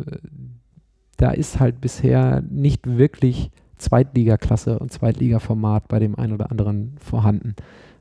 [1.16, 7.54] da ist halt bisher nicht wirklich Zweitligaklasse und Zweitligaformat bei dem einen oder anderen vorhanden.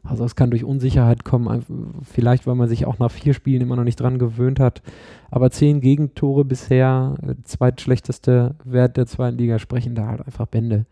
[0.03, 3.75] Also es kann durch Unsicherheit kommen, vielleicht weil man sich auch nach vier Spielen immer
[3.75, 4.81] noch nicht dran gewöhnt hat.
[5.29, 10.85] Aber zehn Gegentore bisher, äh, zweitschlechteste Wert der zweiten Liga, sprechen da halt einfach Bände.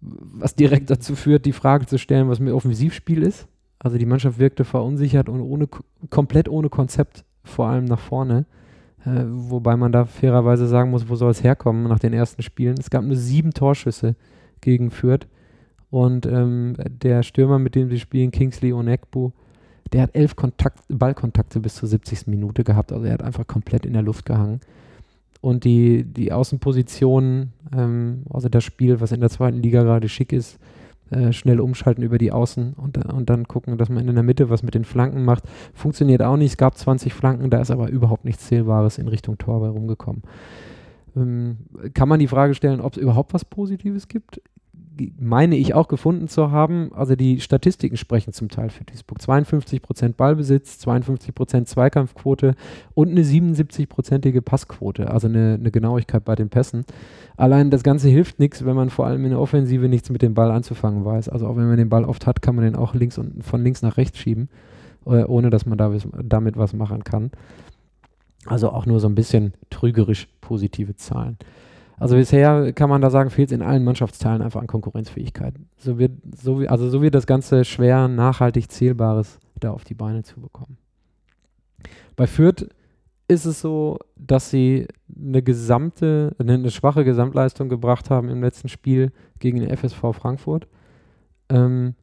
[0.00, 3.48] Was direkt dazu führt, die Frage zu stellen, was mit Offensivspiel ist.
[3.78, 5.68] Also die Mannschaft wirkte verunsichert und ohne,
[6.10, 8.44] komplett ohne Konzept, vor allem nach vorne.
[9.08, 12.76] Äh, wobei man da fairerweise sagen muss, wo soll es herkommen nach den ersten Spielen.
[12.78, 14.16] Es gab nur sieben Torschüsse
[14.60, 15.26] gegen Fürth
[15.90, 19.30] und ähm, der Stürmer, mit dem sie spielen, Kingsley Onekbu,
[19.92, 22.26] der hat elf Kontakt, Ballkontakte bis zur 70.
[22.26, 22.92] Minute gehabt.
[22.92, 24.60] Also er hat einfach komplett in der Luft gehangen.
[25.40, 30.32] Und die, die Außenpositionen, ähm, also das Spiel, was in der zweiten Liga gerade schick
[30.32, 30.58] ist,
[31.10, 34.50] äh, schnell umschalten über die Außen und, und dann gucken, dass man in der Mitte
[34.50, 35.44] was mit den Flanken macht.
[35.74, 36.52] Funktioniert auch nicht.
[36.52, 40.22] Es gab 20 Flanken, da ist aber überhaupt nichts Zählbares in Richtung Tor rumgekommen.
[41.16, 41.58] Ähm,
[41.94, 44.40] kann man die Frage stellen, ob es überhaupt was Positives gibt?
[45.18, 46.90] Meine ich auch gefunden zu haben.
[46.94, 49.18] Also die Statistiken sprechen zum Teil für Duisburg.
[49.18, 52.54] 52% Ballbesitz, 52% Zweikampfquote
[52.94, 56.84] und eine 77%ige Passquote, also eine, eine Genauigkeit bei den Pässen.
[57.36, 60.34] Allein das Ganze hilft nichts, wenn man vor allem in der Offensive nichts mit dem
[60.34, 61.28] Ball anzufangen weiß.
[61.28, 63.62] Also auch wenn man den Ball oft hat, kann man den auch links und von
[63.62, 64.48] links nach rechts schieben,
[65.06, 67.30] äh, ohne dass man da, damit was machen kann.
[68.46, 71.36] Also auch nur so ein bisschen trügerisch positive Zahlen.
[71.98, 75.54] Also bisher kann man da sagen, fehlt es in allen Mannschaftsteilen einfach an Konkurrenzfähigkeit.
[75.76, 80.22] So wird, so also so wird das Ganze schwer, nachhaltig Zählbares da auf die Beine
[80.22, 80.78] zu bekommen.
[82.16, 82.68] Bei Fürth
[83.28, 89.12] ist es so, dass sie eine gesamte, eine, schwache Gesamtleistung gebracht haben im letzten Spiel
[89.38, 90.66] gegen den FSV Frankfurt.
[91.50, 91.94] Ähm,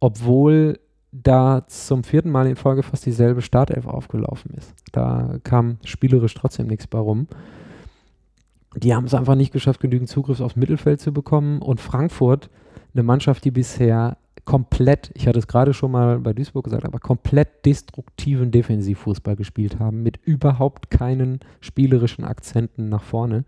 [0.00, 0.78] obwohl
[1.12, 4.74] da zum vierten Mal in Folge fast dieselbe Startelf aufgelaufen ist.
[4.92, 7.28] Da kam spielerisch trotzdem nichts bei rum.
[8.76, 11.62] Die haben es einfach nicht geschafft, genügend Zugriff aufs Mittelfeld zu bekommen.
[11.62, 12.50] Und Frankfurt,
[12.92, 16.98] eine Mannschaft, die bisher komplett, ich hatte es gerade schon mal bei Duisburg gesagt, aber
[16.98, 23.44] komplett destruktiven Defensivfußball gespielt haben, mit überhaupt keinen spielerischen Akzenten nach vorne,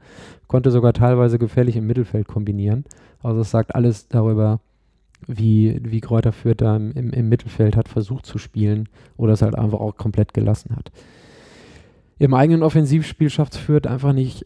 [0.46, 2.84] konnte sogar teilweise gefährlich im Mittelfeld kombinieren.
[3.22, 4.60] Also es sagt alles darüber,
[5.26, 9.54] wie, wie Kräuter Fürth da im, im, Mittelfeld hat versucht zu spielen oder es halt
[9.54, 10.92] einfach auch komplett gelassen hat.
[12.18, 14.44] Im eigenen Offensivspiel schafft es Fürth einfach nicht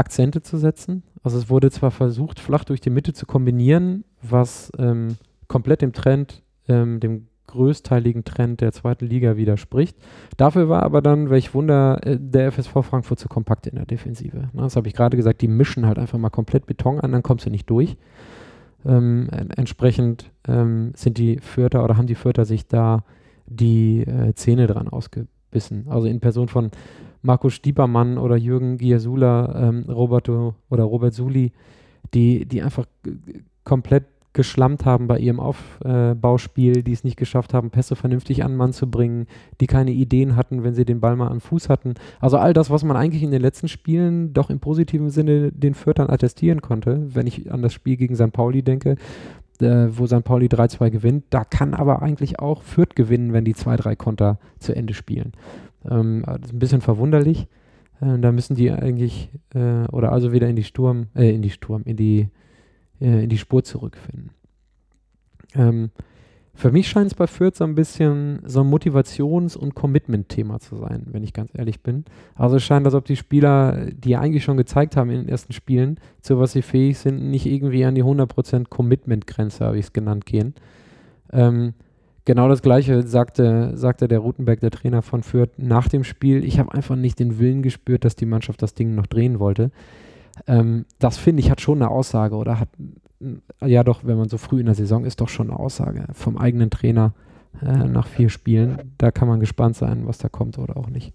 [0.00, 1.04] Akzente zu setzen.
[1.22, 5.92] Also es wurde zwar versucht, flach durch die Mitte zu kombinieren, was ähm, komplett dem
[5.92, 9.96] Trend, ähm, dem größteiligen Trend der zweiten Liga widerspricht.
[10.36, 14.48] Dafür war aber dann, welch Wunder, äh, der FSV Frankfurt zu kompakt in der Defensive.
[14.54, 17.46] Das habe ich gerade gesagt, die mischen halt einfach mal komplett Beton an, dann kommst
[17.46, 17.96] du nicht durch.
[18.86, 23.04] Ähm, entsprechend ähm, sind die Fürther oder haben die Fürther sich da
[23.46, 25.86] die äh, Zähne dran ausgebissen.
[25.88, 26.70] Also in Person von
[27.22, 31.52] Marco Stiepermann oder Jürgen Giasula, ähm, Roberto oder Robert Suli,
[32.14, 32.86] die, die einfach
[33.64, 38.58] komplett geschlammt haben bei ihrem Aufbauspiel, die es nicht geschafft haben, Pässe vernünftig an den
[38.58, 39.26] Mann zu bringen,
[39.60, 41.94] die keine Ideen hatten, wenn sie den Ball mal am Fuß hatten.
[42.20, 45.74] Also all das, was man eigentlich in den letzten Spielen doch im positiven Sinne den
[45.74, 48.32] Fürtern attestieren konnte, wenn ich an das Spiel gegen St.
[48.32, 48.96] Pauli denke,
[49.60, 50.22] äh, wo St.
[50.22, 54.74] Pauli 3-2 gewinnt, da kann aber eigentlich auch Fürth gewinnen, wenn die 2-3 Konter zu
[54.74, 55.32] Ende spielen.
[55.88, 57.46] Ähm, das ist ein bisschen verwunderlich.
[58.00, 61.50] Äh, da müssen die eigentlich, äh, oder also wieder in die Sturm, äh, in die
[61.50, 62.28] Sturm, in die
[63.00, 64.30] äh, in die Spur zurückfinden.
[65.54, 65.90] Ähm,
[66.54, 70.76] für mich scheint es bei Fürth so ein bisschen so ein Motivations- und Commitment-Thema zu
[70.76, 72.04] sein, wenn ich ganz ehrlich bin.
[72.34, 75.54] Also es scheint, als ob die Spieler, die eigentlich schon gezeigt haben in den ersten
[75.54, 79.92] Spielen, zu was sie fähig sind, nicht irgendwie an die 100% Commitment-Grenze, habe ich es
[79.94, 80.54] genannt, gehen.
[81.32, 81.72] Ähm,
[82.30, 86.44] genau das Gleiche sagte, sagte der Rutenberg, der Trainer von Fürth, nach dem Spiel.
[86.44, 89.72] Ich habe einfach nicht den Willen gespürt, dass die Mannschaft das Ding noch drehen wollte.
[90.46, 92.68] Ähm, das finde ich hat schon eine Aussage oder hat,
[93.66, 96.38] ja doch, wenn man so früh in der Saison ist, doch schon eine Aussage vom
[96.38, 97.14] eigenen Trainer
[97.62, 98.78] äh, nach vier Spielen.
[98.96, 101.12] Da kann man gespannt sein, was da kommt oder auch nicht.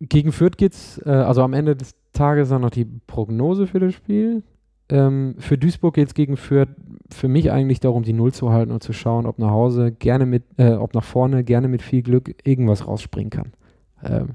[0.00, 3.80] Gegen Fürth geht es, äh, also am Ende des Tages dann noch die Prognose für
[3.80, 4.44] das Spiel.
[4.90, 6.68] Ähm, für Duisburg geht es gegen Fürth
[7.12, 10.26] für mich eigentlich darum, die Null zu halten und zu schauen, ob nach Hause gerne
[10.26, 13.52] mit, äh, ob nach vorne gerne mit viel Glück irgendwas rausspringen kann.
[14.02, 14.30] Ähm,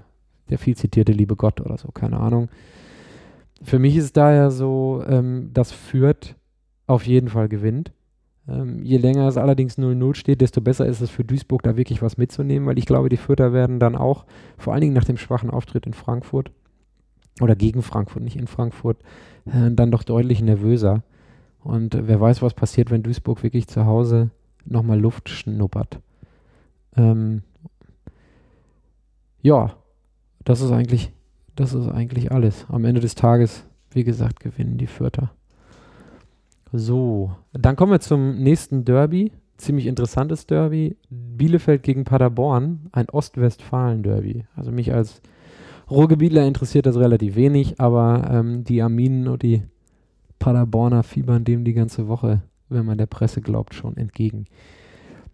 [0.49, 2.49] der viel zitierte liebe Gott oder so, keine Ahnung.
[3.61, 6.35] Für mich ist es daher so, ähm, dass Fürth
[6.87, 7.91] auf jeden Fall gewinnt.
[8.47, 12.01] Ähm, je länger es allerdings 0-0 steht, desto besser ist es für Duisburg, da wirklich
[12.01, 14.25] was mitzunehmen, weil ich glaube, die Fürther werden dann auch,
[14.57, 16.51] vor allen Dingen nach dem schwachen Auftritt in Frankfurt
[17.41, 18.97] oder gegen Frankfurt, nicht in Frankfurt,
[19.45, 21.03] äh, dann doch deutlich nervöser.
[21.63, 24.29] Und äh, wer weiß, was passiert, wenn Duisburg wirklich zu Hause
[24.65, 25.99] nochmal Luft schnuppert.
[26.95, 27.43] Ähm,
[29.41, 29.75] ja,
[30.43, 31.11] das ist eigentlich,
[31.55, 32.65] das ist eigentlich alles.
[32.69, 35.31] Am Ende des Tages, wie gesagt, gewinnen die Fürther.
[36.71, 39.31] So, dann kommen wir zum nächsten Derby.
[39.57, 40.97] Ziemlich interessantes Derby.
[41.09, 44.45] Bielefeld gegen Paderborn, ein Ostwestfalen-Derby.
[44.55, 45.21] Also mich als
[45.89, 49.63] Ruhrgebietler interessiert das relativ wenig, aber ähm, die Arminen und die
[50.39, 54.45] Paderborner fiebern dem die ganze Woche, wenn man der Presse glaubt, schon entgegen.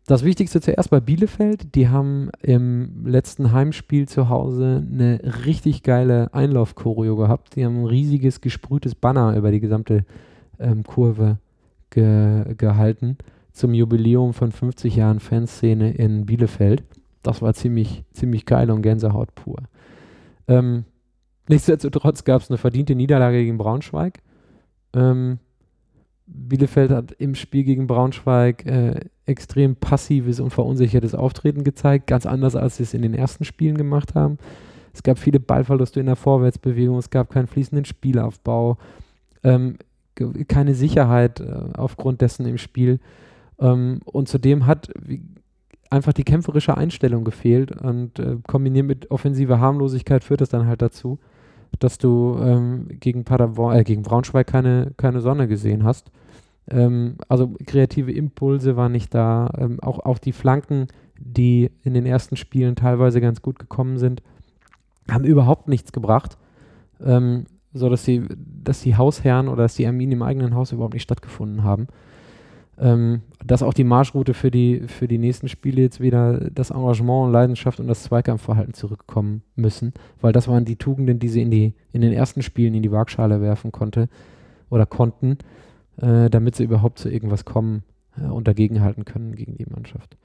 [0.07, 1.75] Das Wichtigste zuerst bei Bielefeld.
[1.75, 7.55] Die haben im letzten Heimspiel zu Hause eine richtig geile Einlaufchoreo gehabt.
[7.55, 10.05] Die haben ein riesiges gesprühtes Banner über die gesamte
[10.59, 11.37] ähm, Kurve
[11.91, 13.17] ge gehalten
[13.53, 16.83] zum Jubiläum von 50 Jahren Fanszene in Bielefeld.
[17.21, 19.57] Das war ziemlich, ziemlich geil und Gänsehaut pur.
[20.51, 20.85] Ähm,
[21.47, 24.19] nichtsdestotrotz gab es eine verdiente Niederlage gegen Braunschweig.
[24.93, 25.39] Ähm,
[26.27, 32.55] Bielefeld hat im Spiel gegen Braunschweig äh, extrem passives und verunsichertes Auftreten gezeigt, ganz anders
[32.55, 34.37] als sie es in den ersten Spielen gemacht haben.
[34.93, 38.77] Es gab viele Ballverluste in der Vorwärtsbewegung, es gab keinen fließenden Spielaufbau.
[39.43, 39.77] Ähm,
[40.47, 42.99] keine Sicherheit äh, aufgrund dessen im Spiel.
[43.59, 45.21] Ähm, und zudem hat wie,
[45.91, 50.82] einfach die kämpferische Einstellung gefehlt und äh, kombiniert mit offensiver Harmlosigkeit führt es dann halt
[50.82, 51.19] dazu,
[51.80, 56.12] dass du ähm, gegen, Paderborn, äh, gegen Braunschweig keine, keine Sonne gesehen hast.
[56.69, 59.51] Ähm, also kreative Impulse waren nicht da.
[59.58, 60.88] Ähm, auch, auch die Flanken,
[61.19, 64.23] die in den ersten Spielen teilweise ganz gut gekommen sind,
[65.10, 66.38] haben überhaupt nichts gebracht.
[67.04, 68.23] Ähm, so dass die,
[68.63, 71.88] dass die Hausherren oder dass die Arminen im eigenen Haus überhaupt nicht stattgefunden haben.
[72.81, 77.27] Ähm, dass auch die Marschroute für die, für die nächsten Spiele jetzt wieder das Engagement
[77.27, 81.51] und Leidenschaft und das Zweikampfverhalten zurückkommen müssen, weil das waren die Tugenden, die sie in,
[81.51, 84.09] die, in den ersten Spielen in die Waagschale werfen konnte
[84.71, 85.37] oder konnten,
[85.97, 87.83] äh, damit sie überhaupt zu irgendwas kommen
[88.19, 90.17] äh, und dagegenhalten können gegen die Mannschaft.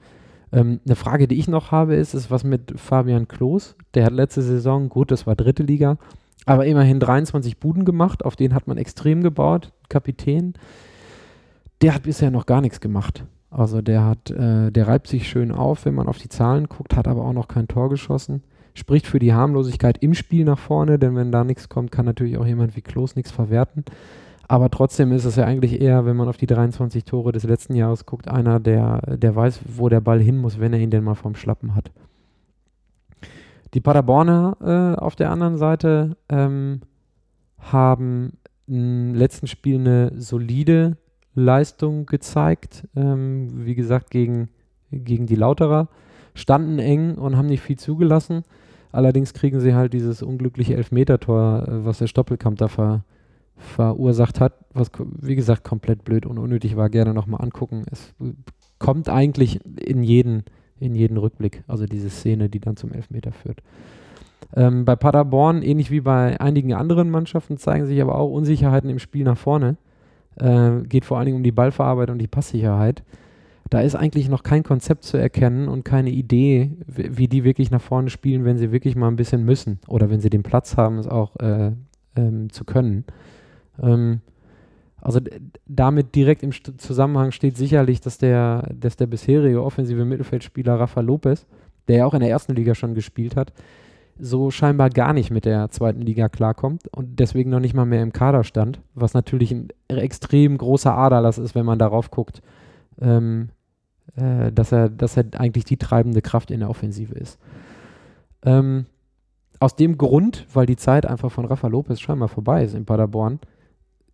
[0.51, 3.75] Ähm, eine Frage, die ich noch habe, ist, ist was mit Fabian Klos?
[3.93, 5.99] Der hat letzte Saison, gut, das war dritte Liga,
[6.47, 10.53] aber immerhin 23 Buden gemacht, auf den hat man extrem gebaut, Kapitän.
[11.81, 13.25] Der hat bisher noch gar nichts gemacht.
[13.49, 16.95] Also der hat, äh, der reibt sich schön auf, wenn man auf die Zahlen guckt,
[16.95, 18.43] hat aber auch noch kein Tor geschossen.
[18.73, 22.37] Spricht für die Harmlosigkeit im Spiel nach vorne, denn wenn da nichts kommt, kann natürlich
[22.37, 23.85] auch jemand wie Klos nichts verwerten.
[24.47, 27.75] Aber trotzdem ist es ja eigentlich eher, wenn man auf die 23 Tore des letzten
[27.75, 31.03] Jahres guckt, einer, der, der weiß, wo der Ball hin muss, wenn er ihn denn
[31.03, 31.91] mal vom Schlappen hat.
[33.73, 36.81] Die Paderborner äh, auf der anderen Seite ähm,
[37.59, 38.37] haben
[38.67, 40.97] im letzten Spiel eine solide
[41.37, 42.87] Leistung gezeigt.
[42.95, 44.49] Ähm, wie gesagt, gegen,
[44.91, 45.87] gegen die Lauterer.
[46.33, 48.43] Standen eng und haben nicht viel zugelassen.
[48.91, 53.03] Allerdings kriegen sie halt dieses unglückliche Elfmetertor, äh, was der Stoppelkamp da ver,
[53.55, 57.85] verursacht hat, was wie gesagt komplett blöd und unnötig war, gerne nochmal angucken.
[57.91, 58.13] Es
[58.77, 60.43] kommt eigentlich in jeden
[60.79, 61.63] in jeden Rückblick.
[61.67, 63.61] Also diese Szene, die dann zum Elfmeter führt.
[64.55, 68.99] Ähm, bei Paderborn, ähnlich wie bei einigen anderen Mannschaften, zeigen sich aber auch Unsicherheiten im
[68.99, 69.77] Spiel nach vorne.
[70.39, 73.03] Äh, geht vor allen Dingen um die Ballverarbeitung und die Passsicherheit.
[73.69, 77.81] Da ist eigentlich noch kein Konzept zu erkennen und keine Idee, wie die wirklich nach
[77.81, 80.99] vorne spielen, wenn sie wirklich mal ein bisschen müssen oder wenn sie den Platz haben,
[80.99, 81.71] es auch äh,
[82.15, 83.03] ähm, zu können.
[83.81, 84.21] Ähm,
[85.01, 85.19] also
[85.67, 91.01] damit direkt im St Zusammenhang steht sicherlich, dass der, dass der bisherige offensive Mittelfeldspieler Rafa
[91.01, 91.45] Lopez,
[91.87, 93.53] der ja auch in der ersten Liga schon gespielt hat,
[94.19, 98.01] so scheinbar gar nicht mit der zweiten Liga klarkommt und deswegen noch nicht mal mehr
[98.03, 102.41] im Kader stand, was natürlich ein extrem großer Aderlass ist, wenn man darauf guckt,
[102.99, 103.49] ähm,
[104.15, 107.39] äh, dass, er, dass er eigentlich die treibende Kraft in der Offensive ist.
[108.43, 108.85] Ähm,
[109.59, 113.39] aus dem Grund, weil die Zeit einfach von Rafa Lopez scheinbar vorbei ist in Paderborn,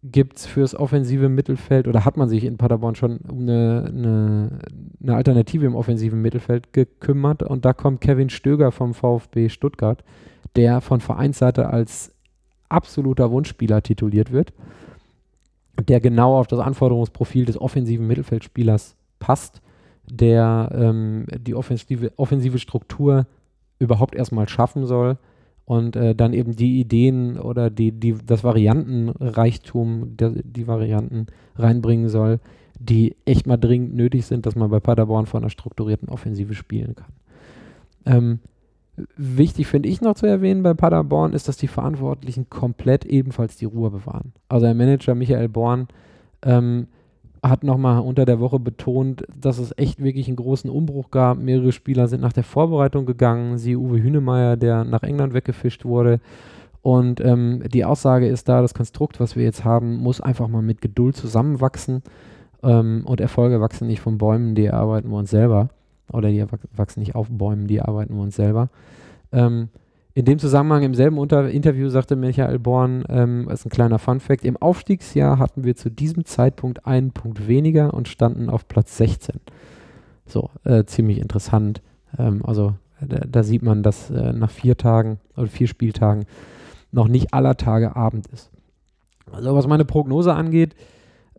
[0.03, 4.32] gibt es fürs offensive Mittelfeld oder hat man sich in Paderborn schon um eine, eine,
[5.03, 7.43] eine, Alternative im offensiven Mittelfeld gekümmert.
[7.43, 10.03] Und da kommt Kevin Stöger vom VfB Stuttgart,
[10.55, 12.13] der von Vereinsseite als
[12.69, 14.53] absoluter Wunschspieler tituliert wird,
[15.87, 19.61] der genau auf das Anforderungsprofil des offensiven Mittelfeldspielers passt,
[20.05, 23.27] der ähm, die offensive, offensive Struktur
[23.79, 25.17] überhaupt erstmal schaffen soll
[25.65, 32.09] und äh, dann eben die Ideen oder die, die, das Variantenreichtum, der, die Varianten reinbringen
[32.09, 32.39] soll,
[32.79, 36.95] die echt mal dringend nötig sind, dass man bei Paderborn von einer strukturierten Offensive spielen
[36.95, 37.13] kann.
[38.05, 38.39] Ähm,
[39.15, 43.65] wichtig finde ich noch zu erwähnen bei Paderborn ist, dass die Verantwortlichen komplett ebenfalls die
[43.65, 44.33] Ruhe bewahren.
[44.49, 45.87] Also der Manager Michael Born
[46.43, 46.87] ähm,
[47.41, 51.37] hat nochmal unter der Woche betont, dass es echt wirklich einen großen Umbruch gab.
[51.37, 53.57] Mehrere Spieler sind nach der Vorbereitung gegangen.
[53.57, 56.21] Sie Uwe Hünemeyer, der nach England weggefischt wurde.
[56.81, 60.61] Und ähm, die Aussage ist da, das Konstrukt, was wir jetzt haben, muss einfach mal
[60.61, 62.01] mit Geduld zusammenwachsen.
[62.63, 65.69] Ähm, und Erfolge wachsen nicht von Bäumen, die arbeiten wir uns selber.
[66.11, 66.45] Oder die
[66.75, 68.69] wachsen nicht auf Bäumen, die arbeiten wir uns selber.
[69.31, 69.69] Ähm,
[70.15, 74.45] in dem Zusammenhang im selben Unter Interview sagte Michael Born, ähm, ist ein kleiner Fun-Fact,
[74.45, 79.39] im Aufstiegsjahr hatten wir zu diesem Zeitpunkt einen Punkt weniger und standen auf Platz 16.
[80.27, 81.81] So, äh, ziemlich interessant.
[82.17, 86.25] Ähm, also da, da, sieht man, dass äh, nach vier Tagen oder vier Spieltagen
[86.91, 88.51] noch nicht aller Tage Abend ist.
[89.31, 90.75] Also was meine Prognose angeht,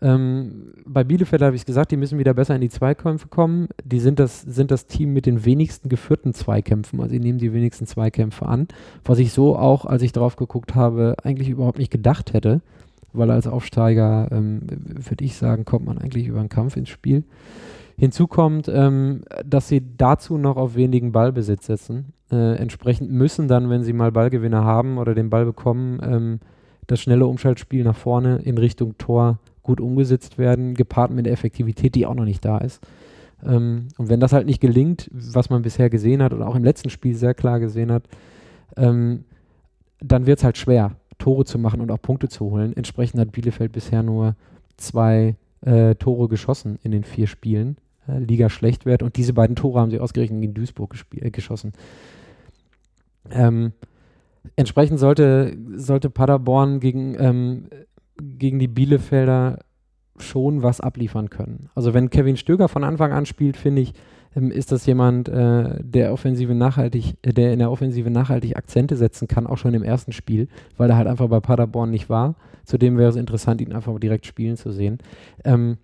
[0.05, 3.69] ähm, bei Bielefeld habe ich es gesagt, die müssen wieder besser in die Zweikämpfe kommen.
[3.83, 7.55] Die sind das, sind das Team mit den wenigsten geführten Zweikämpfen, also die nehmen die
[7.55, 8.69] wenigsten Zweikämpfe an.
[9.03, 12.61] Was ich so auch, als ich drauf geguckt habe, eigentlich überhaupt nicht gedacht hätte,
[13.15, 17.25] weil als Aufsteiger, ähm, würde ich sagen, kommt man eigentlich über einen Kampf ins Spiel.
[17.97, 22.13] Hinzu kommt, ähm, dass sie dazu noch auf wenigen Ballbesitz setzen.
[22.31, 26.41] Äh, entsprechend müssen dann, wenn sie mal Ballgewinner haben oder den Ball bekommen, ähm,
[26.87, 31.97] das schnelle Umschaltspiel nach vorne in Richtung Tor gut umgesetzt werden, gepaart mit der Effektivität,
[31.97, 32.81] die auch noch nicht da ist.
[33.45, 36.63] Ähm, und wenn das halt nicht gelingt, was man bisher gesehen hat und auch im
[36.63, 38.05] letzten Spiel sehr klar gesehen hat,
[38.77, 39.25] ähm,
[40.01, 40.97] dann wird es halt schwer.
[41.19, 42.77] Tore zu machen und auch Punkte zu holen.
[42.77, 44.37] Entsprechend hat Bielefeld bisher nur
[44.77, 47.77] zwei äh, Tore geschossen in den vier Spielen.
[48.09, 51.73] Äh, Liga Schlechtwert und diese beiden Tore haben sie ausgerechnet in Duisburg äh, geschossen.
[53.31, 53.73] Ähm,
[54.57, 57.69] entsprechend sollte, sollte Paderborn gegen, ähm,
[58.21, 59.59] gegen die Bielefelder
[60.19, 61.69] schon was abliefern können.
[61.75, 63.95] Also wenn Kevin Stöger von Anfang an spielt, finde ich,
[64.37, 68.97] ähm, ist das jemand, äh, der Offensive nachhaltig, äh, der in der Offensive nachhaltig Akzente
[68.97, 72.37] setzen kann, auch schon im ersten Spiel, weil er halt einfach bei Paderborn nicht war.
[72.65, 74.99] Zudem wäre es interessant, ihn einfach direkt spielen zu sehen.
[75.45, 75.79] Ähm,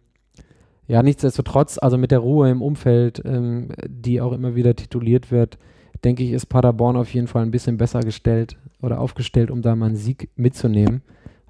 [0.86, 5.58] ja, nichtsdestotrotz, also mit der Ruhe im Umfeld, ähm, die auch immer wieder tituliert wird,
[6.02, 9.76] denke ich, ist Paderborn auf jeden Fall ein bisschen besser gestellt oder aufgestellt, um da
[9.76, 11.02] mal einen Sieg mitzunehmen,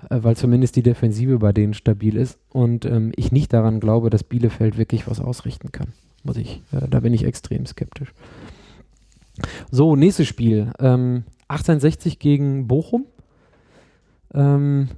[0.09, 4.25] weil zumindest die Defensive bei denen stabil ist und ähm, ich nicht daran glaube, dass
[4.25, 5.89] Bielefeld wirklich was ausrichten kann.
[6.23, 8.13] Muss ich, äh, da bin ich extrem skeptisch.
[9.71, 10.73] So, nächstes Spiel.
[10.79, 13.07] Ähm, 1860 gegen Bochum.
[14.35, 14.89] Ähm,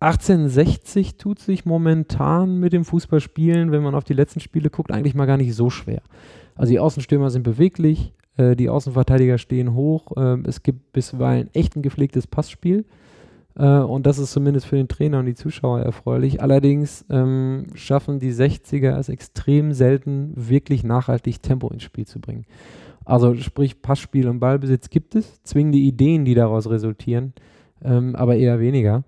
[0.00, 5.14] 1860 tut sich momentan mit dem Fußballspielen, wenn man auf die letzten Spiele guckt, eigentlich
[5.14, 6.02] mal gar nicht so schwer.
[6.54, 11.76] Also die Außenstürmer sind beweglich, äh, die Außenverteidiger stehen hoch, äh, es gibt bisweilen echt
[11.76, 12.84] ein gepflegtes Passspiel.
[13.56, 16.42] Äh, und das ist zumindest für den Trainer und die Zuschauer erfreulich.
[16.42, 22.46] Allerdings ähm, schaffen die 60er es extrem selten, wirklich nachhaltig Tempo ins Spiel zu bringen.
[23.04, 27.34] Also sprich Passspiel und Ballbesitz gibt es, zwingende Ideen, die daraus resultieren,
[27.82, 29.04] ähm, aber eher weniger.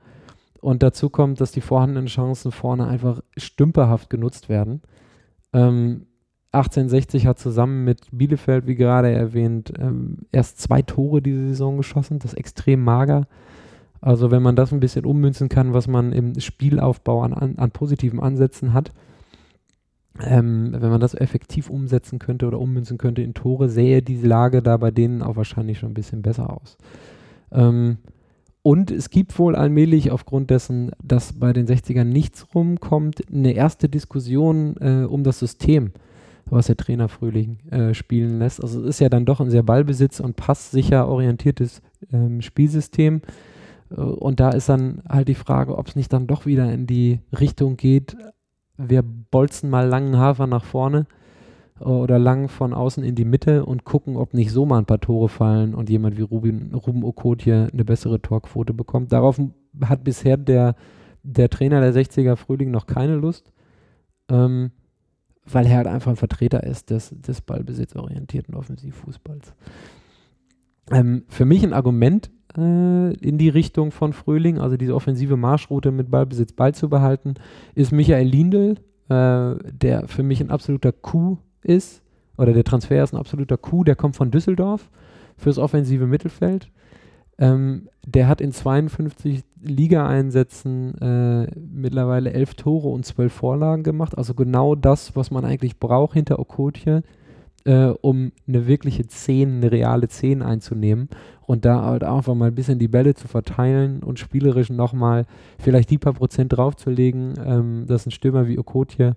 [0.61, 4.83] Und dazu kommt, dass die vorhandenen Chancen vorne einfach stümperhaft genutzt werden.
[5.53, 6.07] Ähm,
[6.53, 12.19] 1860 hat zusammen mit Bielefeld, wie gerade erwähnt, ähm, erst zwei Tore diese Saison geschossen.
[12.19, 13.27] Das ist extrem mager.
[14.07, 17.73] Also wenn man das ein bisschen ummünzen kann, was man im Spielaufbau an, an, an
[17.73, 18.93] positiven Ansätzen hat,
[20.23, 24.63] ähm, wenn man das effektiv umsetzen könnte oder ummünzen könnte in Tore, sähe diese Lage
[24.63, 26.79] da bei denen auch wahrscheinlich schon ein bisschen besser aus.
[27.51, 27.97] Ähm,
[28.63, 33.89] und es gibt wohl allmählich aufgrund dessen, dass bei den 60ern nichts rumkommt, eine erste
[33.89, 35.91] Diskussion äh, um das System,
[36.49, 38.63] was der Trainer Frühling äh, spielen lässt.
[38.63, 41.83] Also es ist ja dann doch ein sehr ballbesitz- und passsicher orientiertes
[42.13, 43.21] ähm, Spielsystem.
[43.91, 47.21] Und da ist dann halt die Frage, ob es nicht dann doch wieder in die
[47.39, 48.17] Richtung geht,
[48.79, 51.07] wir bolzen mal langen Hafer nach vorne
[51.81, 55.01] oder lang von außen in die Mitte und gucken, ob nicht so mal ein paar
[55.01, 59.13] Tore fallen und jemand wie Ruben, Ruben Okotje eine bessere Torquote bekommt.
[59.13, 59.41] Darauf
[59.85, 60.75] hat bisher der,
[61.23, 63.53] der Trainer der 60er Frühling noch keine Lust,
[64.31, 64.71] ähm,
[65.45, 69.55] weil er halt einfach ein Vertreter ist des, des ballbesitzorientierten Offensivfußballs.
[70.91, 75.91] Ähm, für mich ein Argument äh, in die Richtung von Frühling, also diese offensive Marschroute
[75.91, 77.35] mit Ballbesitz beizubehalten,
[77.75, 78.77] ist Michael Lindl,
[79.09, 82.03] äh, der für mich ein absoluter Coup ist,
[82.39, 84.91] oder der Transfer ist ein absoluter Coup, der kommt von Düsseldorf
[85.37, 86.71] fürs offensive Mittelfeld.
[87.39, 94.17] Ähm, der hat in 52 Ligaeinsätzen äh, mittlerweile elf Tore und zwölf Vorlagen gemacht.
[94.17, 97.03] Also genau das, was man eigentlich braucht hinter Okotje,
[97.65, 101.09] äh, um eine wirkliche 10, eine reale 10 einzunehmen
[101.47, 105.27] und da halt einfach mal ein bisschen die Bälle zu verteilen und spielerisch nochmal
[105.59, 109.15] vielleicht die paar Prozent draufzulegen, ähm, dass ein Stürmer wie Okotje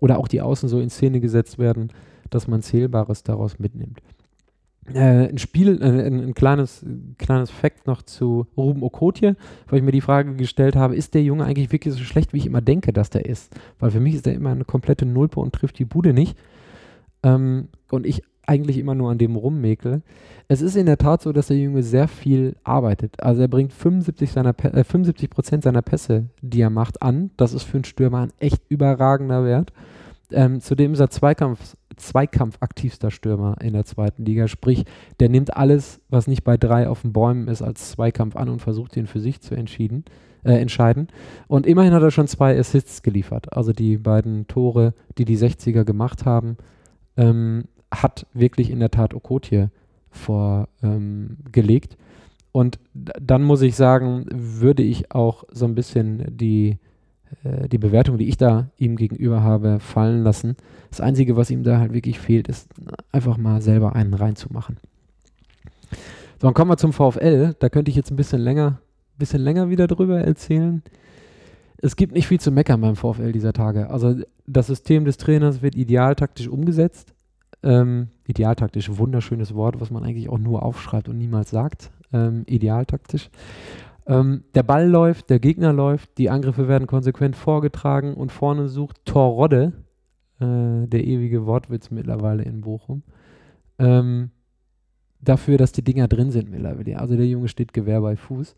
[0.00, 1.92] oder auch die Außen so in Szene gesetzt werden,
[2.30, 4.00] dass man Zählbares daraus mitnimmt.
[4.94, 6.84] Äh, ein Spiel, äh, ein, ein, kleines,
[7.18, 9.36] kleines Fact noch zu Ruben Okotje,
[9.68, 12.38] weil ich mir die Frage gestellt habe, ist der Junge eigentlich wirklich so schlecht, wie
[12.38, 13.54] ich immer denke, dass der ist?
[13.78, 16.38] Weil für mich ist der immer eine komplette Nulpe und trifft die Bude nicht.
[17.22, 20.02] Ähm, und ich eigentlich immer nur an dem rummäkel.
[20.48, 23.22] Es ist in der Tat so, dass der Junge sehr viel arbeitet.
[23.22, 27.30] Also er bringt 75, seiner, äh, 75 Prozent seiner Pässe, die er macht, an.
[27.36, 29.72] Das ist für einen Stürmer ein echt überragender Wert.
[30.30, 34.48] Ähm, zudem ist er Zweikampf, Zweikampf-aktivster Stürmer in der zweiten Liga.
[34.48, 34.84] Sprich,
[35.20, 38.62] der nimmt alles, was nicht bei drei auf den Bäumen ist, als Zweikampf an und
[38.62, 40.04] versucht ihn für sich zu entschieden,
[40.44, 41.08] äh, entscheiden.
[41.48, 43.54] Und immerhin hat er schon zwei Assists geliefert.
[43.54, 46.56] Also die beiden Tore, die die 60er gemacht haben,
[47.16, 49.70] ähm, hat wirklich in der Tat Okotje
[50.10, 51.92] vorgelegt.
[51.92, 52.04] Ähm,
[52.52, 56.78] und dann muss ich sagen, würde ich auch so ein bisschen die,
[57.44, 60.56] äh, die Bewertung, die ich da ihm gegenüber habe, fallen lassen.
[60.90, 62.68] Das Einzige, was ihm da halt wirklich fehlt, ist
[63.12, 64.78] einfach mal selber einen reinzumachen.
[66.40, 67.54] So, dann kommen wir zum VfL.
[67.58, 68.80] Da könnte ich jetzt ein bisschen länger,
[69.18, 70.82] bisschen länger wieder drüber erzählen.
[71.80, 73.90] Es gibt nicht viel zu meckern beim VfL dieser Tage.
[73.90, 74.16] Also
[74.46, 77.14] das System des Trainers wird ideal taktisch umgesetzt.
[77.62, 81.90] Ähm, idealtaktisch, wunderschönes Wort, was man eigentlich auch nur aufschreibt und niemals sagt.
[82.12, 83.30] Ähm, idealtaktisch.
[84.06, 89.04] Ähm, der Ball läuft, der Gegner läuft, die Angriffe werden konsequent vorgetragen und vorne sucht
[89.04, 89.72] Torrodde,
[90.40, 93.02] äh, der ewige Wortwitz mittlerweile in Bochum,
[93.78, 94.30] ähm,
[95.20, 96.98] dafür, dass die Dinger drin sind mittlerweile.
[96.98, 98.56] Also der Junge steht Gewehr bei Fuß.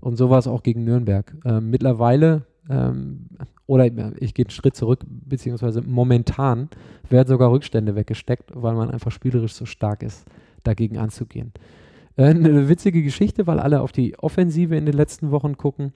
[0.00, 1.34] Und so war es auch gegen Nürnberg.
[1.44, 3.26] Ähm, mittlerweile, ähm,
[3.66, 3.86] oder
[4.20, 6.68] ich gehe einen Schritt zurück, beziehungsweise momentan
[7.08, 10.24] werden sogar Rückstände weggesteckt, weil man einfach spielerisch so stark ist,
[10.62, 11.52] dagegen anzugehen.
[12.16, 15.92] Äh, eine witzige Geschichte, weil alle auf die Offensive in den letzten Wochen gucken.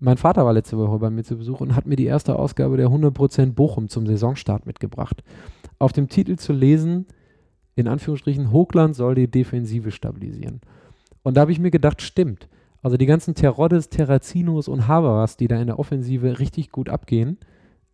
[0.00, 2.76] Mein Vater war letzte Woche bei mir zu Besuch und hat mir die erste Ausgabe
[2.76, 5.22] der 100% Bochum zum Saisonstart mitgebracht.
[5.78, 7.06] Auf dem Titel zu lesen,
[7.76, 10.60] in Anführungsstrichen, Hochland soll die Defensive stabilisieren.
[11.22, 12.48] Und da habe ich mir gedacht, stimmt.
[12.84, 17.38] Also die ganzen Teroddes, Terrazinos und Haberas, die da in der Offensive richtig gut abgehen,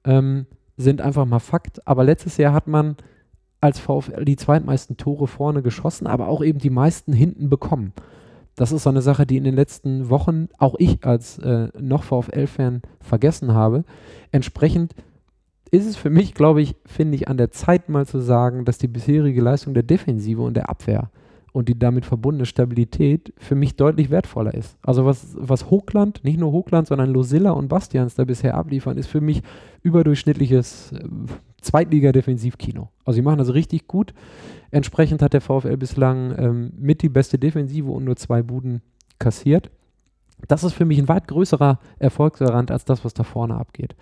[0.02, 1.86] ähm, sind einfach mal Fakt.
[1.86, 2.96] Aber letztes Jahr hat man
[3.60, 7.92] als VfL die zweitmeisten Tore vorne geschossen, aber auch eben die meisten hinten bekommen.
[8.56, 12.02] Das ist so eine Sache, die in den letzten Wochen auch ich als äh, noch
[12.02, 13.84] VfL-Fan vergessen habe.
[14.32, 14.96] Entsprechend
[15.70, 18.78] ist es für mich, glaube ich, finde ich, an der Zeit mal zu sagen, dass
[18.78, 21.12] die bisherige Leistung der Defensive und der Abwehr
[21.52, 24.76] und die damit verbundene Stabilität für mich deutlich wertvoller ist.
[24.82, 29.08] Also was, was Hochland, nicht nur Hochland, sondern Losilla und Bastians da bisher abliefern, ist
[29.08, 29.42] für mich
[29.82, 31.04] überdurchschnittliches äh,
[31.60, 32.88] Zweitliga-Defensivkino.
[33.04, 34.14] Also sie machen das richtig gut.
[34.70, 38.82] Entsprechend hat der VfL bislang ähm, mit die beste Defensive und nur zwei Buden
[39.18, 39.70] kassiert.
[40.48, 43.94] Das ist für mich ein weit größerer Erfolgsgarant als das, was da vorne abgeht.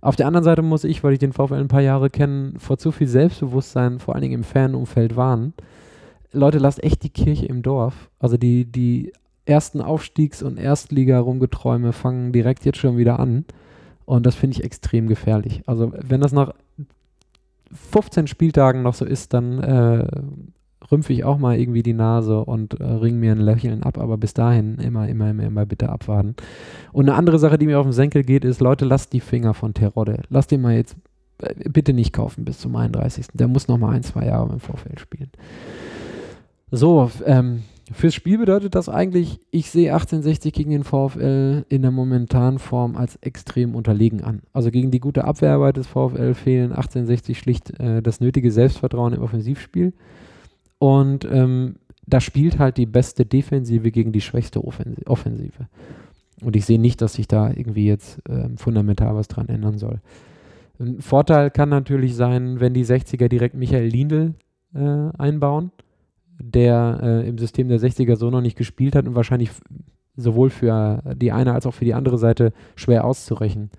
[0.00, 2.78] Auf der anderen Seite muss ich, weil ich den VfL ein paar Jahre kenne, vor
[2.78, 5.54] zu viel Selbstbewusstsein, vor allen Dingen im Fanumfeld warnen.
[6.36, 8.10] Leute, lasst echt die Kirche im Dorf.
[8.18, 9.12] Also die, die
[9.44, 13.44] ersten Aufstiegs- und Erstliga-Rumgeträume fangen direkt jetzt schon wieder an.
[14.04, 15.62] Und das finde ich extrem gefährlich.
[15.66, 16.52] Also wenn das nach
[17.72, 20.06] 15 Spieltagen noch so ist, dann äh,
[20.90, 24.16] rümpfe ich auch mal irgendwie die Nase und äh, ring mir ein Lächeln ab, aber
[24.16, 26.36] bis dahin immer, immer, immer, immer bitte abwarten.
[26.92, 29.54] Und eine andere Sache, die mir auf den Senkel geht, ist, Leute, lasst die Finger
[29.54, 30.22] von Terodde.
[30.28, 30.96] Lasst den mal jetzt
[31.38, 33.26] äh, bitte nicht kaufen bis zum 31.
[33.34, 35.30] Der muss noch mal ein, zwei Jahre im Vorfeld spielen.
[36.70, 37.62] So, ähm,
[37.92, 42.96] Fürs Spiel bedeutet das eigentlich, ich sehe 1860 gegen den VfL in der momentanen Form
[42.96, 44.42] als extrem unterlegen an.
[44.52, 49.22] Also gegen die gute Abwehrarbeit des VfL fehlen 1860 schlicht äh, das nötige Selbstvertrauen im
[49.22, 49.92] Offensivspiel.
[50.78, 55.68] Und ähm, da spielt halt die beste Defensive gegen die schwächste Offensive.
[56.42, 60.00] Und ich sehe nicht, dass sich da irgendwie jetzt äh, fundamental was dran ändern soll.
[60.80, 64.34] Ein Vorteil kann natürlich sein, wenn die 60er direkt Michael Lindl
[64.74, 65.70] äh, einbauen
[66.38, 69.50] der äh, im System der 60er so noch nicht gespielt hat und wahrscheinlich
[70.16, 73.70] sowohl für die eine als auch für die andere Seite schwer auszurechnen,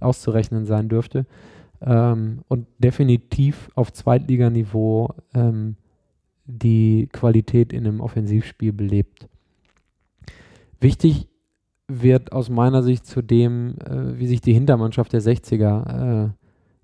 [0.00, 1.26] auszurechnen sein dürfte.
[1.80, 5.76] Ähm, und definitiv auf Zweitliganiveau ähm,
[6.46, 9.28] die Qualität in einem Offensivspiel belebt.
[10.80, 11.28] Wichtig
[11.88, 16.30] wird aus meiner Sicht zudem, äh, wie sich die Hintermannschaft der 60er äh,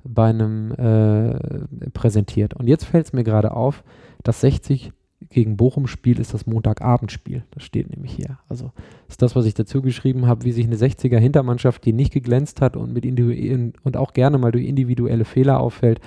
[0.05, 2.55] bei einem äh, präsentiert.
[2.55, 3.85] Und jetzt fällt es mir gerade auf,
[4.23, 4.93] dass 60
[5.31, 7.45] gegen Bochum spielt, ist das Montagabendspiel.
[7.51, 8.39] Das steht nämlich hier.
[8.49, 8.73] Also
[9.09, 12.61] ist das, was ich dazu geschrieben habe, wie sich eine 60er Hintermannschaft, die nicht geglänzt
[12.61, 16.01] hat und mit und auch gerne mal durch individuelle Fehler auffällt,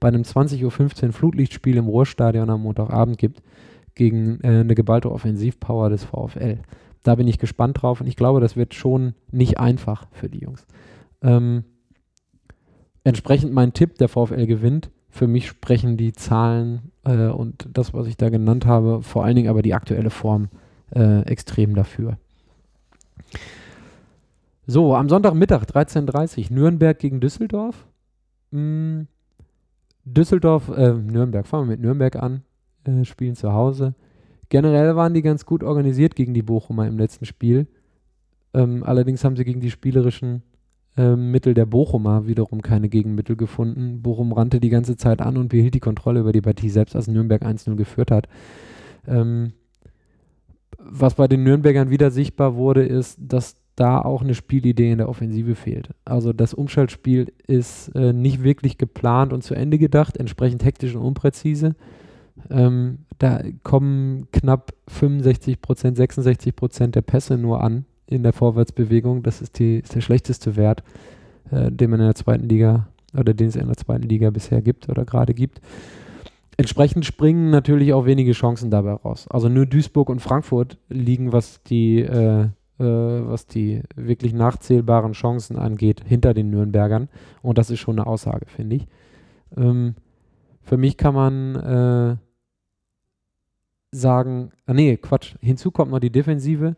[0.00, 3.42] bei einem 20.15 Uhr Flutlichtspiel im Ruhrstadion am Montagabend gibt,
[3.94, 6.60] gegen äh, eine geballte Offensivpower des VfL.
[7.02, 10.38] Da bin ich gespannt drauf und ich glaube, das wird schon nicht einfach für die
[10.38, 10.66] Jungs.
[11.20, 11.64] Ähm,
[13.04, 14.90] entsprechend mein Tipp, der VfL gewinnt.
[15.08, 19.36] Für mich sprechen die Zahlen äh, und das, was ich da genannt habe, vor allen
[19.36, 20.48] Dingen aber die aktuelle Form
[20.94, 22.18] äh, extrem dafür.
[24.66, 27.86] So, am Sonntagmittag 13.30 Uhr Nürnberg gegen Düsseldorf.
[28.52, 29.08] Hm,
[30.04, 32.42] Düsseldorf, äh, Nürnberg, fangen wir mit Nürnberg an,
[32.84, 33.94] äh, spielen zu Hause.
[34.48, 37.66] Generell waren die ganz gut organisiert gegen die Bochumer im letzten Spiel.
[38.54, 40.42] Ähm, allerdings haben sie gegen die spielerischen
[40.96, 44.02] äh, Mittel der Bochumer wiederum keine Gegenmittel gefunden.
[44.02, 47.08] Bochum rannte die ganze Zeit an und behielt die Kontrolle über die Partie, selbst als
[47.08, 48.28] Nürnberg 1-0 geführt hat.
[49.06, 49.52] Ähm,
[50.78, 55.08] was bei den Nürnbergern wieder sichtbar wurde, ist, dass da auch eine Spielidee in der
[55.08, 55.90] Offensive fehlt.
[56.04, 61.02] Also das Umschaltspiel ist äh, nicht wirklich geplant und zu Ende gedacht, entsprechend hektisch und
[61.02, 61.74] unpräzise.
[62.50, 69.22] Ähm, da kommen knapp 65 Prozent, 66 Prozent der Pässe nur an in der Vorwärtsbewegung.
[69.22, 70.82] Das ist, die, ist der schlechteste Wert,
[71.50, 74.62] äh, den man in der zweiten Liga oder den es in der zweiten Liga bisher
[74.62, 75.60] gibt oder gerade gibt.
[76.56, 79.26] Entsprechend springen natürlich auch wenige Chancen dabei raus.
[79.28, 82.48] Also nur Duisburg und Frankfurt liegen, was die, äh, äh,
[82.78, 87.08] was die wirklich nachzählbaren Chancen angeht, hinter den Nürnbergern.
[87.42, 88.86] Und das ist schon eine Aussage, finde ich.
[89.56, 89.94] Ähm,
[90.62, 92.16] für mich kann man äh,
[93.90, 96.76] sagen, ah nee, Quatsch, hinzu kommt noch die Defensive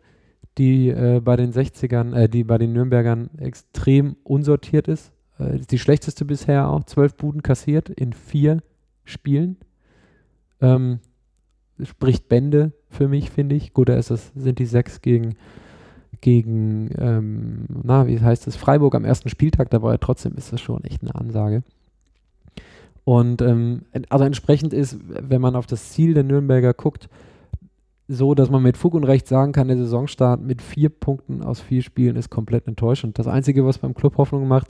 [0.57, 5.11] die äh, bei den 60ern, äh, die bei den Nürnbergern extrem unsortiert ist.
[5.39, 6.83] Äh, ist die schlechteste bisher auch.
[6.85, 8.61] Zwölf Buden kassiert in vier
[9.03, 9.57] Spielen.
[10.61, 10.99] Ähm,
[11.83, 13.73] spricht Bände für mich, finde ich.
[13.73, 15.35] Gut, da ist es, sind die sechs gegen,
[16.21, 19.97] gegen, ähm, na, wie heißt es, Freiburg am ersten Spieltag dabei.
[19.97, 21.63] Trotzdem ist das schon echt eine Ansage.
[23.03, 27.09] Und ähm, also entsprechend ist, wenn man auf das Ziel der Nürnberger guckt,
[28.07, 31.59] so, dass man mit Fug und Recht sagen kann, der Saisonstart mit vier Punkten aus
[31.59, 33.17] vier Spielen ist komplett enttäuschend.
[33.17, 34.67] Das Einzige, was beim Club Hoffnung macht,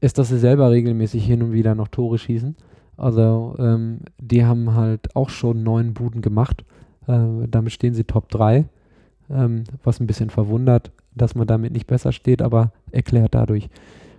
[0.00, 2.56] ist, dass sie selber regelmäßig hin und wieder noch Tore schießen.
[2.96, 6.64] Also ähm, die haben halt auch schon neun Buden gemacht.
[7.06, 8.66] Äh, damit stehen sie Top 3,
[9.30, 13.68] ähm, was ein bisschen verwundert, dass man damit nicht besser steht, aber erklärt dadurch,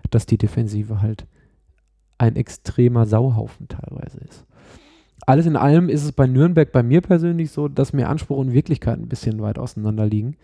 [0.09, 1.25] dass die Defensive halt
[2.17, 4.45] ein extremer Sauhaufen teilweise ist.
[5.27, 8.53] Alles in allem ist es bei Nürnberg bei mir persönlich so, dass mir Anspruch und
[8.53, 10.37] Wirklichkeit ein bisschen weit auseinander liegen.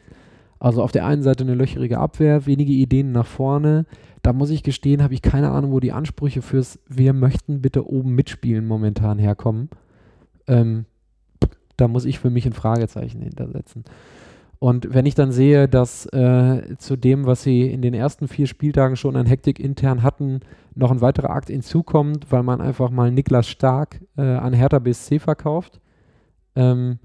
[0.60, 3.86] Also auf der einen Seite eine löcherige Abwehr, wenige Ideen nach vorne,
[4.24, 7.88] da muss ich gestehen, habe ich keine Ahnung, wo die Ansprüche fürs Wir möchten bitte
[7.90, 9.70] oben mitspielen momentan herkommen.
[10.48, 10.86] Ähm,
[11.78, 13.86] da muss ich für mich ein Fragezeichen hintersetzen.
[14.64, 18.48] Und wenn ich dann sehe, dass äh, zu dem, was sie in den ersten vier
[18.48, 20.40] Spieltagen schon an Hektik intern hatten,
[20.74, 25.20] noch ein weiterer Akt hinzukommt, weil man einfach mal Niklas Stark äh, an Hertha BSC
[25.20, 25.82] verkauft,
[26.56, 27.00] ähm,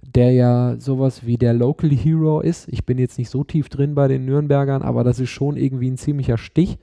[0.00, 2.66] der ja sowas wie der Local Hero ist.
[2.68, 5.90] Ich bin jetzt nicht so tief drin bei den Nürnbergern, aber das ist schon irgendwie
[5.90, 6.78] ein ziemlicher Stich.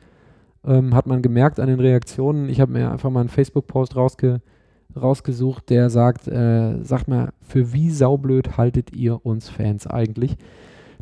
[0.63, 2.49] Ähm, hat man gemerkt an den Reaktionen.
[2.49, 4.41] Ich habe mir einfach mal einen Facebook-Post rausge
[4.95, 10.37] rausgesucht, der sagt, äh, sagt mal, für wie saublöd haltet ihr uns Fans eigentlich?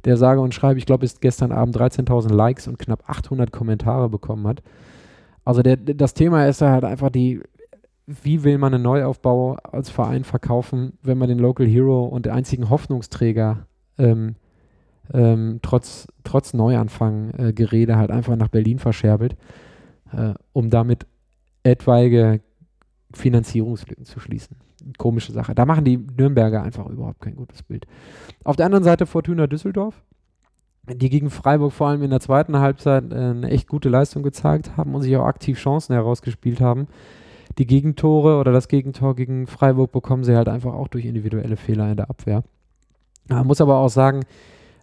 [0.06, 4.10] Der sage und schreibe, ich glaube, ist gestern Abend 13.000 Likes und knapp 800 Kommentare
[4.10, 4.62] bekommen hat.
[5.44, 7.42] Also der, das Thema ist halt einfach die
[8.08, 12.70] wie will man einen Neuaufbau als Verein verkaufen, wenn man den Local Hero und einzigen
[12.70, 13.68] Hoffnungsträger
[13.98, 14.36] ähm,
[15.14, 19.36] ähm, trotz, trotz Neuanfang-Gerede äh, halt einfach nach Berlin verscherbelt,
[20.14, 21.06] äh, um damit
[21.64, 22.40] etwaige
[23.14, 24.58] Finanzierungslücken zu schließen.
[24.98, 25.56] Komische Sache.
[25.56, 27.88] Da machen die Nürnberger einfach überhaupt kein gutes Bild.
[28.44, 30.04] Auf der anderen Seite Fortuna Düsseldorf,
[30.84, 34.78] die gegen Freiburg vor allem in der zweiten Halbzeit äh, eine echt gute Leistung gezeigt
[34.78, 36.88] haben und sich auch aktiv Chancen herausgespielt haben
[37.58, 41.90] die Gegentore oder das Gegentor gegen Freiburg bekommen sie halt einfach auch durch individuelle Fehler
[41.90, 42.44] in der Abwehr.
[43.28, 44.26] Man muss aber auch sagen,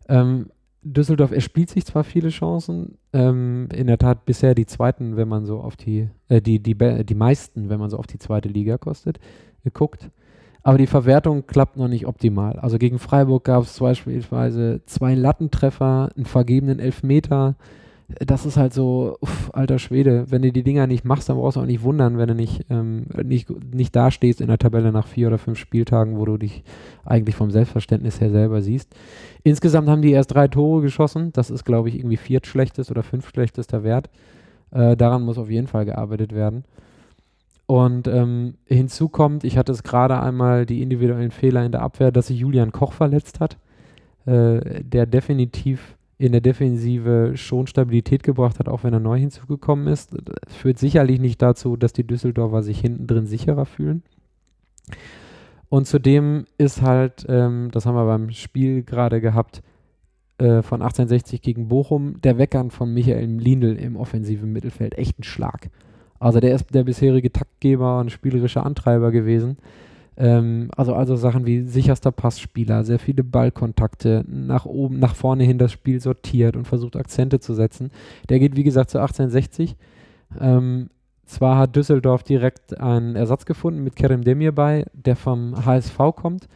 [0.09, 0.51] ähm,
[0.85, 5.47] Düsseldorf erspielt sich zwar viele Chancen, ähm, in der Tat bisher die zweiten, wenn man
[5.47, 8.77] so auf die, äh, die, die, die meisten, wenn man so auf die zweite Liga
[8.77, 9.19] kostet,
[9.65, 10.11] geguckt.
[10.63, 12.59] Aber die Verwertung klappt noch nicht optimal.
[12.59, 17.57] Also gegen Freiburg gab es beispielsweise zwei Lattentreffer, einen vergebenen Elfmeter,
[18.09, 21.57] das ist halt so, uff, alter Schwede, wenn du die Dinger nicht machst, dann brauchst
[21.57, 25.07] du auch nicht wundern, wenn du nicht, ähm, nicht, nicht dastehst in der Tabelle nach
[25.07, 26.65] vier oder fünf Spieltagen, wo du dich
[27.05, 28.95] eigentlich vom Selbstverständnis her selber siehst.
[29.43, 31.33] Insgesamt haben die erst drei Tore geschossen.
[31.33, 34.11] Das ist, glaube ich, irgendwie viertschlechtest oder fünftschlechtester Wert.
[34.71, 36.65] Äh, daran muss auf jeden Fall gearbeitet werden.
[37.67, 42.13] Und ähm, hinzu kommt, ich hatte es gerade einmal die individuellen Fehler in der Abwehr,
[42.13, 43.57] dass sich Julian Koch verletzt hat,
[44.27, 49.89] äh, der definitiv in der Defensive schon Stabilität gebracht hat, auch wenn er neu hinzugekommen
[49.89, 50.13] ist.
[50.13, 54.03] Das führt sicherlich nicht dazu, dass die Düsseldorfer sich hinten drin sicherer fühlen.
[55.69, 59.63] Und zudem ist halt, ähm, das haben wir beim Spiel gerade gehabt,
[60.39, 65.25] äh, von 1860 gegen Bochum, der Weckern von Michael Lindl im offensiven Mittelfeld echt ein
[65.25, 65.71] Schlag.
[66.21, 69.59] Also der ist der bisherige Taktgeber und spielerische Antreiber gewesen.
[70.17, 75.59] Ähm, also, also Sachen wie sicherster Passspieler, sehr viele Ballkontakte, nach oben, nach vorne hin
[75.59, 77.91] das Spiel sortiert und versucht Akzente zu setzen.
[78.29, 79.77] Der geht, wie gesagt, zu 1860.
[80.41, 80.91] Ähm,
[81.25, 86.49] zwar hat Düsseldorf direkt einen Ersatz gefunden mit Kerem Demir bei, der vom HSV kommt.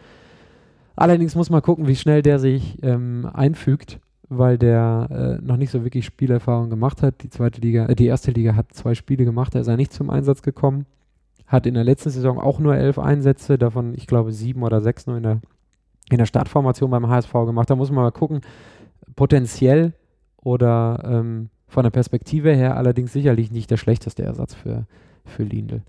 [0.94, 3.98] Allerdings muss man gucken, wie schnell der sich ähm, einfügt,
[4.28, 7.22] weil der äh, noch nicht so wirklich Spielerfahrung gemacht hat.
[7.22, 9.92] Die zweite Liga, äh, die erste Liga hat zwei Spiele gemacht, da ist er nicht
[9.92, 10.86] zum Einsatz gekommen
[11.48, 15.06] hat in der letzten Saison auch nur elf Einsätze, davon ich glaube sieben oder sechs
[15.06, 15.40] nur in der,
[16.10, 17.68] in der Startformation beim HSV gemacht.
[17.70, 18.42] Da muss man mal gucken,
[19.16, 19.94] potenziell
[20.36, 24.86] oder ähm, von der Perspektive her allerdings sicherlich nicht der schlechteste Ersatz für,
[25.24, 25.82] für Lindl.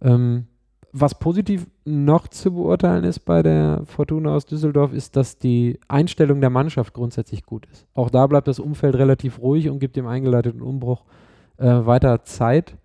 [0.00, 0.46] Ähm,
[0.92, 6.40] was positiv noch zu beurteilen ist bei der Fortuna aus Düsseldorf, ist, dass die Einstellung
[6.40, 7.86] der Mannschaft grundsätzlich gut ist.
[7.92, 11.04] Auch da bleibt das Umfeld relativ ruhig und gibt dem eingeleiteten Umbruch
[11.58, 12.76] äh, weiter Zeit.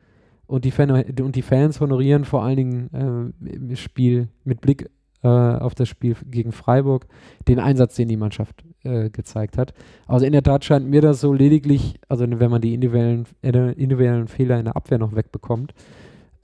[0.52, 4.90] Und die, Fan und die Fans honorieren vor allen Dingen äh, im Spiel mit Blick
[5.24, 7.08] äh, auf das Spiel gegen Freiburg
[7.48, 9.74] den Einsatz, den die Mannschaft äh, gezeigt hat.
[10.08, 13.72] Also in der Tat scheint mir das so lediglich, also wenn man die individuellen, äh,
[13.72, 15.74] individuellen Fehler in der Abwehr noch wegbekommt,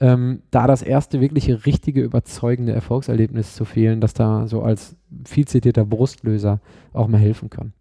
[0.00, 4.96] ähm, da das erste wirkliche, richtige, überzeugende Erfolgserlebnis zu fehlen, das da so als
[5.26, 6.60] viel zitierter Brustlöser
[6.94, 7.74] auch mal helfen kann.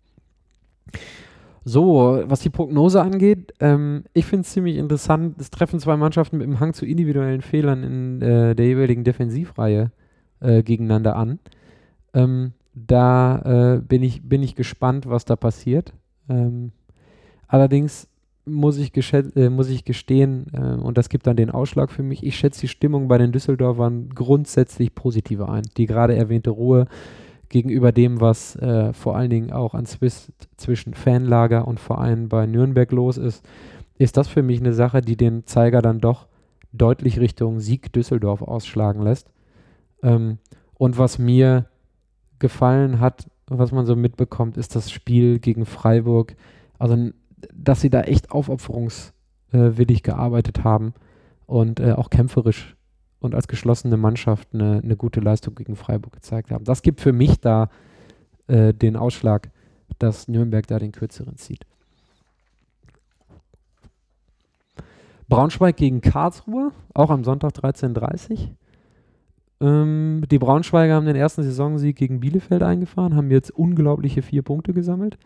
[1.68, 5.36] So, was die Prognose angeht, ähm, ich finde es ziemlich interessant.
[5.42, 9.92] Es treffen zwei Mannschaften mit dem Hang zu individuellen Fehlern in äh, der jeweiligen Defensivreihe
[10.40, 11.40] äh, gegeneinander an.
[12.14, 15.94] Ähm, Da äh, bin, ich, bin ich gespannt, was da passiert.
[16.30, 16.72] Ähm,
[17.48, 18.08] allerdings
[18.46, 22.24] muss ich, äh, muss ich gestehen, äh, und das gibt dann den Ausschlag für mich,
[22.24, 25.64] ich schätze die Stimmung bei den Düsseldorfern grundsätzlich positiver ein.
[25.76, 26.86] Die gerade erwähnte Ruhe
[27.50, 32.46] gegenüber dem, was äh, vor allen Dingen auch an Zwist zwischen Fanlager und Verein bei
[32.46, 33.46] Nürnberg los ist,
[33.98, 36.28] ist das für mich eine Sache, die den Zeiger dann doch
[36.72, 39.32] deutlich Richtung Sieg Düsseldorf ausschlagen lässt.
[40.04, 40.38] Ähm,
[40.76, 41.66] und was mir
[42.40, 46.36] gefallen hat, was man so mitbekommt, ist das Spiel gegen Freiburg.
[46.78, 47.12] Also,
[47.54, 50.94] dass sie da echt aufopferungswillig gearbeitet haben
[51.46, 52.77] und äh, auch kämpferisch
[53.20, 56.66] und als geschlossene Mannschaft eine, eine, gute Leistung gegen Freiburg gezeigt haben.
[56.66, 57.70] Das gibt für mich da
[58.48, 59.50] äh, den Ausschlag,
[60.00, 61.66] dass Nürnberg da den kürzeren zieht.
[65.30, 68.38] Braunschweig gegen Karlsruhe, auch am Sonntag 13.30 Uhr.
[69.60, 74.74] Ähm, die Braunschweiger haben den ersten Saisonsieg gegen Bielefeld eingefahren, haben jetzt unglaubliche vier Punkte
[74.74, 75.18] gesammelt.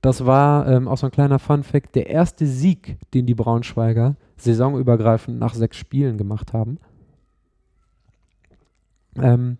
[0.00, 5.38] Das war ähm, auch so ein kleiner Fun-Fact: der erste Sieg, den die Braunschweiger saisonübergreifend
[5.38, 6.78] nach sechs Spielen gemacht haben.
[9.16, 9.58] Ähm,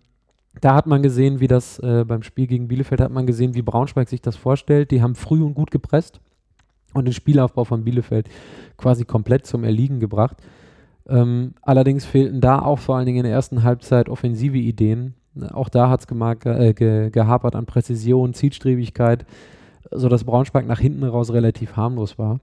[0.61, 3.61] da hat man gesehen, wie das äh, beim Spiel gegen Bielefeld hat man gesehen, wie
[3.61, 4.91] Braunschweig sich das vorstellt.
[4.91, 6.19] Die haben früh und gut gepresst
[6.93, 8.29] und den Spielaufbau von Bielefeld
[8.77, 10.37] quasi komplett zum Erliegen gebracht.
[11.07, 15.15] Ähm, allerdings fehlten da auch vor allen Dingen in der ersten Halbzeit offensive Ideen.
[15.51, 19.25] Auch da hat es äh, ge gehapert an Präzision, Zielstrebigkeit,
[19.91, 22.39] sodass Braunschweig nach hinten raus relativ harmlos war.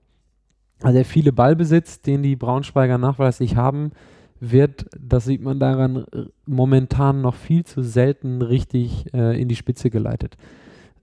[0.82, 3.92] Also der viele Ballbesitz, den die Braunschweiger nachweislich haben,
[4.40, 6.04] wird, das sieht man daran,
[6.46, 10.36] momentan noch viel zu selten richtig äh, in die Spitze geleitet.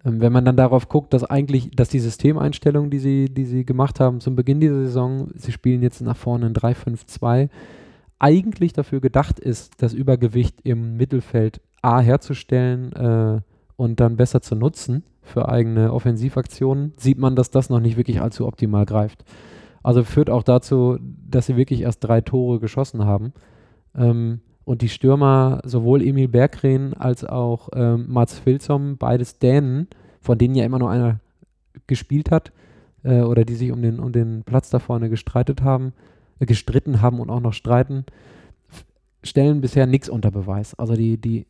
[0.06, 3.66] Ähm, wenn man dann darauf guckt, dass eigentlich, dass die Systemeinstellung, die sie, die sie
[3.66, 7.50] gemacht haben zum Beginn dieser Saison, sie spielen jetzt nach vorne in 3-5-2,
[8.20, 13.42] eigentlich dafür gedacht ist, das Übergewicht im Mittelfeld A herzustellen äh,
[13.76, 18.22] und dann besser zu nutzen für eigene Offensivaktionen, sieht man, dass das noch nicht wirklich
[18.22, 19.24] allzu optimal greift.
[19.84, 20.98] Also führt auch dazu,
[21.30, 23.34] dass sie wirklich erst drei Tore geschossen haben.
[23.96, 29.88] Ähm, und die Stürmer, sowohl Emil Berggren als auch ähm, Mats Filzom, beides Dänen,
[30.22, 31.20] von denen ja immer nur einer
[31.86, 32.54] gespielt hat
[33.04, 35.92] äh, oder die sich um den, um den Platz da vorne gestreitet haben,
[36.40, 38.06] äh, gestritten haben und auch noch streiten,
[39.22, 40.76] stellen bisher nichts unter Beweis.
[40.76, 41.46] Also die, die,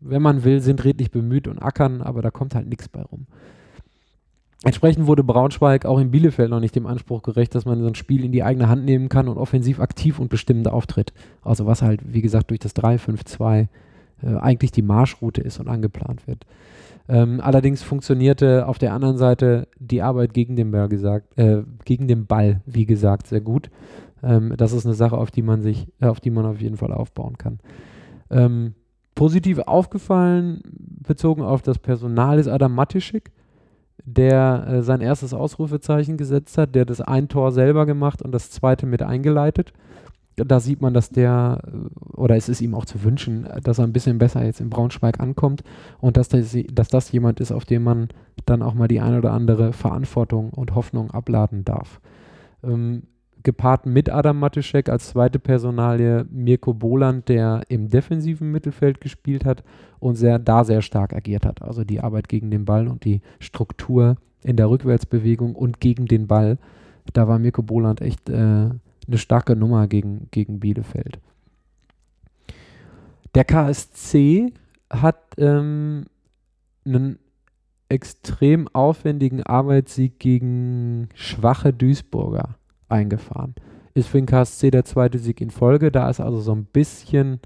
[0.00, 3.26] wenn man will, sind redlich bemüht und ackern, aber da kommt halt nichts bei rum.
[4.62, 7.94] Entsprechend wurde Braunschweig auch in Bielefeld noch nicht dem Anspruch gerecht, dass man so ein
[7.94, 11.14] Spiel in die eigene Hand nehmen kann und offensiv aktiv und bestimmend auftritt.
[11.42, 13.68] Also was halt, wie gesagt, durch das 3-5-2
[14.22, 16.44] äh, eigentlich die Marschroute ist und angeplant wird.
[17.08, 22.06] Ähm, allerdings funktionierte auf der anderen Seite die Arbeit gegen den Ball, gesagt, äh, gegen
[22.06, 23.70] den Ball, wie gesagt, sehr gut.
[24.22, 26.76] Ähm, das ist eine Sache, auf die man sich, äh, auf die man auf jeden
[26.76, 27.60] Fall aufbauen kann.
[28.30, 28.74] Ähm,
[29.14, 30.60] positiv aufgefallen,
[31.02, 33.32] bezogen auf das Personal, ist Adam Matischik
[34.04, 38.50] der äh, sein erstes Ausrufezeichen gesetzt hat, der das ein Tor selber gemacht und das
[38.50, 39.72] zweite mit eingeleitet.
[40.36, 43.84] Da sieht man, dass der, äh, oder es ist ihm auch zu wünschen, dass er
[43.84, 45.62] ein bisschen besser jetzt in Braunschweig ankommt
[46.00, 48.08] und dass das, dass das jemand ist, auf den man
[48.46, 52.00] dann auch mal die ein oder andere Verantwortung und Hoffnung abladen darf.
[52.62, 53.02] Ähm,
[53.42, 59.62] gepaart mit Adam Matuszek als zweite Personalie Mirko Boland, der im defensiven Mittelfeld gespielt hat
[59.98, 61.62] und sehr, da sehr stark agiert hat.
[61.62, 66.26] Also die Arbeit gegen den Ball und die Struktur in der Rückwärtsbewegung und gegen den
[66.26, 66.58] Ball.
[67.12, 71.18] Da war Mirko Boland echt äh, eine starke Nummer gegen, gegen Bielefeld.
[73.34, 74.52] Der KSC
[74.90, 76.06] hat ähm,
[76.84, 77.18] einen
[77.88, 82.59] extrem aufwendigen Arbeitssieg gegen schwache Duisburger
[82.90, 83.54] eingefahren.
[83.94, 85.90] Ist für den KSC der zweite Sieg in Folge.
[85.90, 87.40] Da ist also so ein bisschen,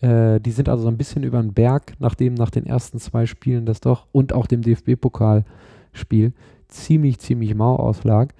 [0.00, 3.26] äh, die sind also so ein bisschen über den Berg, nachdem nach den ersten zwei
[3.26, 6.32] Spielen das doch und auch dem DFB-Pokalspiel
[6.68, 8.34] ziemlich, ziemlich mau auslag.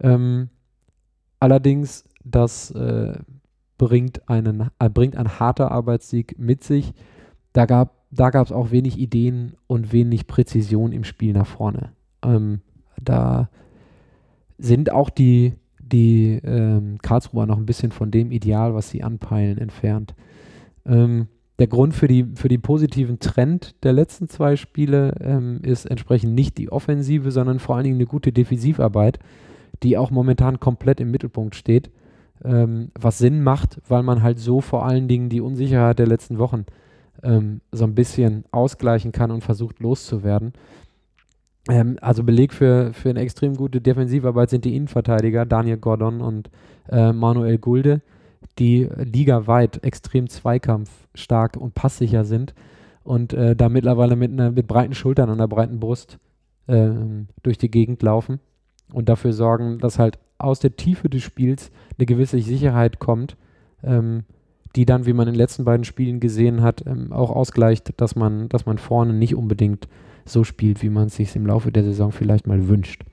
[0.00, 0.48] Ähm,
[1.40, 3.18] allerdings, das äh,
[3.76, 6.92] bringt, einen, äh, bringt ein harter Arbeitssieg mit sich.
[7.52, 11.92] Da gab da gab es auch wenig Ideen und wenig Präzision im Spiel nach vorne.
[12.22, 12.60] Ähm,
[13.00, 13.50] da
[14.58, 15.54] sind auch die
[15.88, 20.14] die ähm, Karlsruher noch ein bisschen von dem Ideal, was sie anpeilen, entfernt.
[20.86, 21.28] Ähm,
[21.58, 26.34] der Grund für, die, für den positiven Trend der letzten zwei Spiele ähm, ist entsprechend
[26.34, 29.18] nicht die Offensive, sondern vor allen Dingen eine gute Defensivarbeit,
[29.82, 31.90] die auch momentan komplett im Mittelpunkt steht.
[32.44, 36.38] Ähm, was Sinn macht, weil man halt so vor allen Dingen die Unsicherheit der letzten
[36.38, 36.64] Wochen
[37.24, 40.52] ähm, so ein bisschen ausgleichen kann und versucht loszuwerden.
[41.68, 46.50] Ähm, also Beleg für, für eine extrem gute Defensivarbeit sind die Innenverteidiger Daniel Gordon und
[46.88, 48.00] äh, Manuel Gulde,
[48.58, 52.54] die ligaweit extrem zweikampfstark und passsicher sind
[53.04, 56.18] und äh, da mittlerweile mit, ne, mit breiten Schultern und einer breiten Brust
[56.66, 56.90] äh,
[57.42, 58.40] durch die Gegend laufen
[58.92, 63.36] und dafür sorgen, dass halt aus der Tiefe des Spiels eine gewisse Sicherheit kommt,
[63.82, 64.24] ähm,
[64.76, 68.16] die dann, wie man in den letzten beiden Spielen gesehen hat, ähm, auch ausgleicht, dass
[68.16, 69.88] man, dass man vorne nicht unbedingt
[70.28, 73.04] so spielt, wie man es sich im Laufe der Saison vielleicht mal wünscht.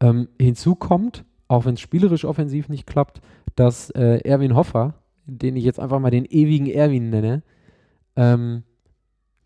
[0.00, 3.20] Ähm, hinzu kommt, auch wenn es spielerisch offensiv nicht klappt,
[3.56, 4.94] dass äh, Erwin Hoffer,
[5.26, 7.42] den ich jetzt einfach mal den ewigen Erwin nenne,
[8.16, 8.64] ähm,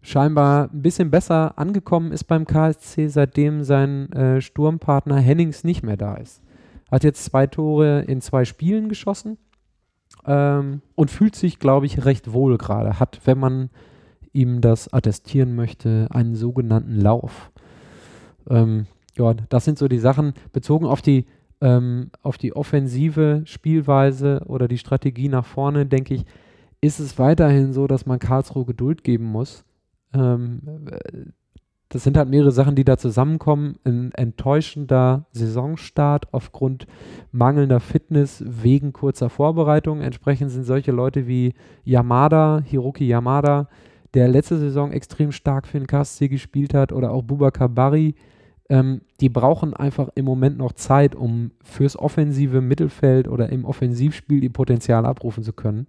[0.02, 5.96] scheinbar ein bisschen besser angekommen ist beim KSC, seitdem sein äh, Sturmpartner Hennings nicht mehr
[5.96, 6.42] da ist.
[6.90, 9.36] Hat jetzt zwei Tore in zwei Spielen geschossen
[10.26, 12.98] ähm, und fühlt sich, glaube ich, recht wohl gerade.
[12.98, 13.70] Hat, wenn man
[14.32, 17.50] ihm das attestieren möchte, einen sogenannten Lauf.
[18.48, 21.26] Ähm, ja, das sind so die Sachen bezogen auf die
[21.60, 26.24] ähm, auf die offensive Spielweise oder die Strategie nach vorne, denke ich,
[26.80, 29.64] ist es weiterhin so, dass man Karlsruhe Geduld geben muss.
[30.14, 30.60] Ähm,
[31.88, 33.76] das sind halt mehrere Sachen, die da zusammenkommen.
[33.84, 36.86] Ein enttäuschender Saisonstart aufgrund
[37.32, 40.00] mangelnder Fitness wegen kurzer Vorbereitung.
[40.00, 41.54] Entsprechend sind solche Leute wie
[41.84, 43.68] Yamada, Hiroki Yamada,
[44.14, 48.14] der letzte Saison extrem stark für den KSC gespielt hat, oder auch Bubakar Bari,
[48.70, 54.42] ähm, die brauchen einfach im Moment noch Zeit, um fürs offensive Mittelfeld oder im Offensivspiel
[54.42, 55.86] ihr Potenzial abrufen zu können.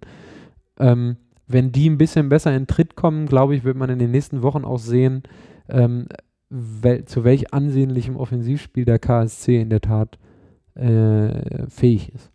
[0.78, 1.16] Ähm,
[1.46, 4.42] wenn die ein bisschen besser in Tritt kommen, glaube ich, wird man in den nächsten
[4.42, 5.24] Wochen auch sehen,
[5.68, 6.06] ähm,
[6.48, 10.18] wel zu welch ansehnlichem Offensivspiel der KSC in der Tat
[10.74, 12.30] äh, fähig ist.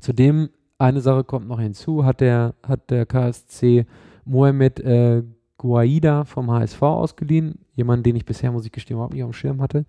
[0.00, 3.86] Zudem, eine Sache kommt noch hinzu, hat der, hat der KSC
[4.24, 5.22] Mohamed äh,
[5.58, 9.34] Guaida vom HSV ausgeliehen, jemand, den ich bisher, muss ich gestehen, überhaupt nicht auf dem
[9.34, 9.84] Schirm hatte,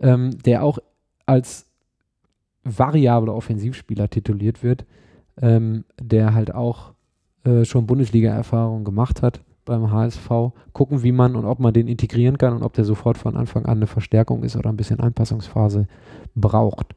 [0.00, 0.78] ähm, der auch
[1.26, 1.66] als
[2.64, 4.84] variabler Offensivspieler tituliert wird,
[5.40, 6.92] ähm, der halt auch
[7.44, 10.28] äh, schon Bundesliga-Erfahrung gemacht hat beim HSV.
[10.72, 13.66] Gucken, wie man und ob man den integrieren kann und ob der sofort von Anfang
[13.66, 15.86] an eine Verstärkung ist oder ein bisschen Anpassungsphase
[16.34, 16.94] braucht.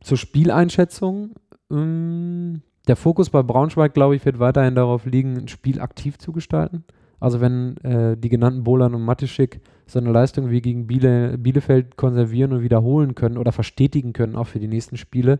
[0.00, 1.34] Zur Spieleinschätzung.
[1.70, 6.32] Ähm, der Fokus bei Braunschweig, glaube ich, wird weiterhin darauf liegen, ein Spiel aktiv zu
[6.32, 6.84] gestalten.
[7.20, 11.96] Also wenn äh, die genannten Bolan und Matischik so eine Leistung wie gegen Biele, Bielefeld
[11.96, 15.38] konservieren und wiederholen können oder verstetigen können, auch für die nächsten Spiele,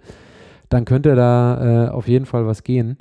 [0.70, 2.97] dann könnte da äh, auf jeden Fall was gehen,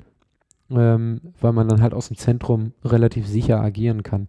[0.69, 4.27] ähm, weil man dann halt aus dem Zentrum relativ sicher agieren kann.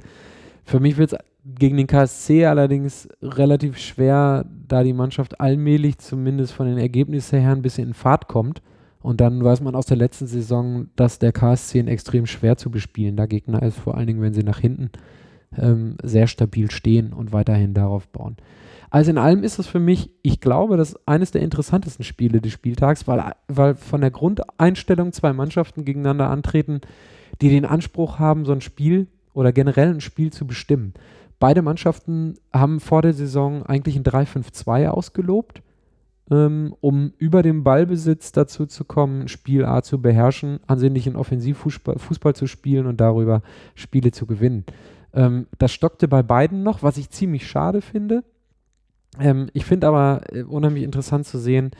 [0.64, 6.52] Für mich wird es gegen den KSC allerdings relativ schwer, da die Mannschaft allmählich zumindest
[6.52, 8.62] von den Ergebnissen her ein bisschen in Fahrt kommt
[9.04, 12.70] und dann weiß man aus der letzten Saison, dass der KSC ein extrem schwer zu
[12.70, 14.88] bespielender Gegner ist, vor allen Dingen, wenn sie nach hinten
[15.58, 18.38] ähm, sehr stabil stehen und weiterhin darauf bauen.
[18.88, 22.52] Also in allem ist es für mich, ich glaube, das eines der interessantesten Spiele des
[22.52, 26.80] Spieltags, weil, weil von der Grundeinstellung zwei Mannschaften gegeneinander antreten,
[27.42, 30.94] die den Anspruch haben, so ein Spiel oder generell ein Spiel zu bestimmen.
[31.38, 35.60] Beide Mannschaften haben vor der Saison eigentlich ein 3-5-2 ausgelobt
[36.30, 42.34] ähm, um über den Ballbesitz dazu zu kommen, Spiel A zu beherrschen, ansehnlichen Offensivfußball Fußball
[42.34, 43.42] zu spielen und darüber
[43.74, 44.64] Spiele zu gewinnen.
[45.12, 48.24] Ähm, das stockte bei beiden noch, was ich ziemlich schade finde.
[49.20, 51.72] Ähm, ich finde aber äh, unheimlich interessant zu sehen,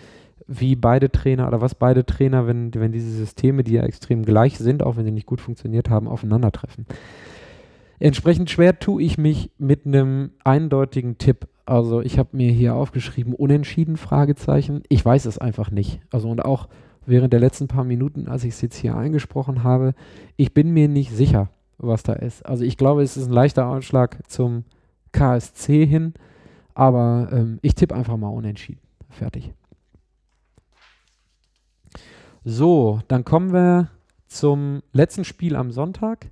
[0.47, 4.59] wie beide Trainer oder was beide Trainer, wenn, wenn diese Systeme, die ja extrem gleich
[4.59, 6.87] sind, auch wenn sie nicht gut funktioniert haben, aufeinandertreffen.
[7.99, 11.49] Entsprechend schwer tue ich mich mit einem eindeutigen Tipp.
[11.67, 14.83] Also ich habe mir hier aufgeschrieben, unentschieden, Fragezeichen.
[14.89, 16.01] Ich weiß es einfach nicht.
[16.11, 16.69] Also und auch
[17.07, 19.95] während der letzten paar Minuten, als ich es jetzt hier eingesprochen habe,
[20.37, 21.49] ich bin mir nicht sicher,
[21.79, 22.45] was da ist.
[22.45, 24.65] Also ich glaube, es ist ein leichter Ausschlag zum
[25.13, 26.15] KSC hin,
[26.75, 28.81] aber ähm, ich tippe einfach mal unentschieden.
[29.09, 29.53] Fertig.
[32.45, 33.89] So, dann kommen wir
[34.27, 36.31] zum letzten Spiel am Sonntag.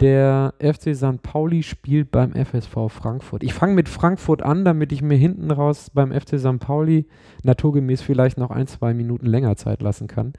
[0.00, 1.22] Der FC St.
[1.22, 3.42] Pauli spielt beim FSV Frankfurt.
[3.42, 6.58] Ich fange mit Frankfurt an, damit ich mir hinten raus beim FC St.
[6.60, 7.06] Pauli
[7.42, 10.32] naturgemäß vielleicht noch ein, zwei Minuten länger Zeit lassen kann.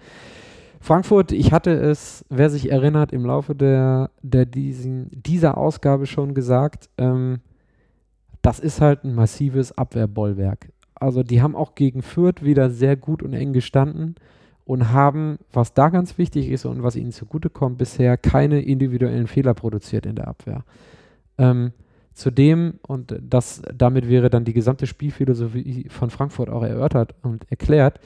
[0.80, 6.34] Frankfurt, ich hatte es, wer sich erinnert, im Laufe der, der diesen, dieser Ausgabe schon
[6.34, 7.40] gesagt, ähm,
[8.42, 10.72] das ist halt ein massives Abwehrbollwerk.
[10.96, 14.16] Also die haben auch gegen Fürth wieder sehr gut und eng gestanden
[14.66, 19.54] und haben, was da ganz wichtig ist und was ihnen zugutekommt, bisher keine individuellen Fehler
[19.54, 20.64] produziert in der Abwehr.
[21.38, 21.74] Ähm,
[22.14, 28.00] zudem, und das, damit wäre dann die gesamte Spielphilosophie von Frankfurt auch erörtert und erklärt,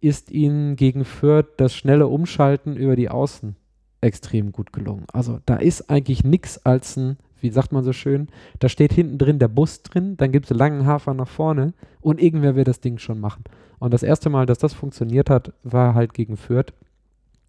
[0.00, 3.56] ist ihnen gegen Fürth das schnelle Umschalten über die Außen
[4.02, 5.06] extrem gut gelungen.
[5.12, 8.28] Also da ist eigentlich nichts als ein wie sagt man so schön,
[8.58, 12.20] da steht hinten drin der Bus drin, dann gibt es langen Hafer nach vorne und
[12.20, 13.44] irgendwer wird das Ding schon machen.
[13.78, 16.72] Und das erste Mal, dass das funktioniert hat, war halt gegen Fürth,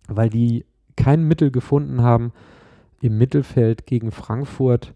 [0.07, 0.65] weil die
[0.95, 2.33] kein Mittel gefunden haben,
[3.01, 4.93] im Mittelfeld gegen Frankfurt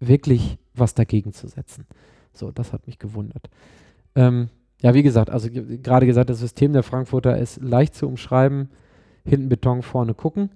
[0.00, 1.86] wirklich was dagegen zu setzen.
[2.32, 3.48] So, das hat mich gewundert.
[4.16, 4.48] Ähm,
[4.82, 8.68] ja, wie gesagt, also gerade gesagt, das System der Frankfurter ist leicht zu umschreiben.
[9.24, 10.50] Hinten Beton, vorne gucken.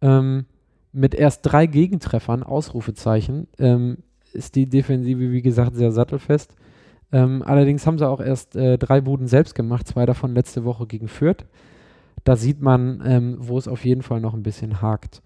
[0.00, 0.44] Ähm,
[0.92, 3.98] mit erst drei Gegentreffern, Ausrufezeichen, ähm,
[4.32, 6.54] ist die Defensive, wie gesagt, sehr sattelfest.
[7.12, 10.86] Ähm, allerdings haben sie auch erst äh, drei Buden selbst gemacht, zwei davon letzte Woche
[10.86, 11.44] gegen Fürth.
[12.24, 15.22] Da sieht man, ähm, wo es auf jeden Fall noch ein bisschen hakt.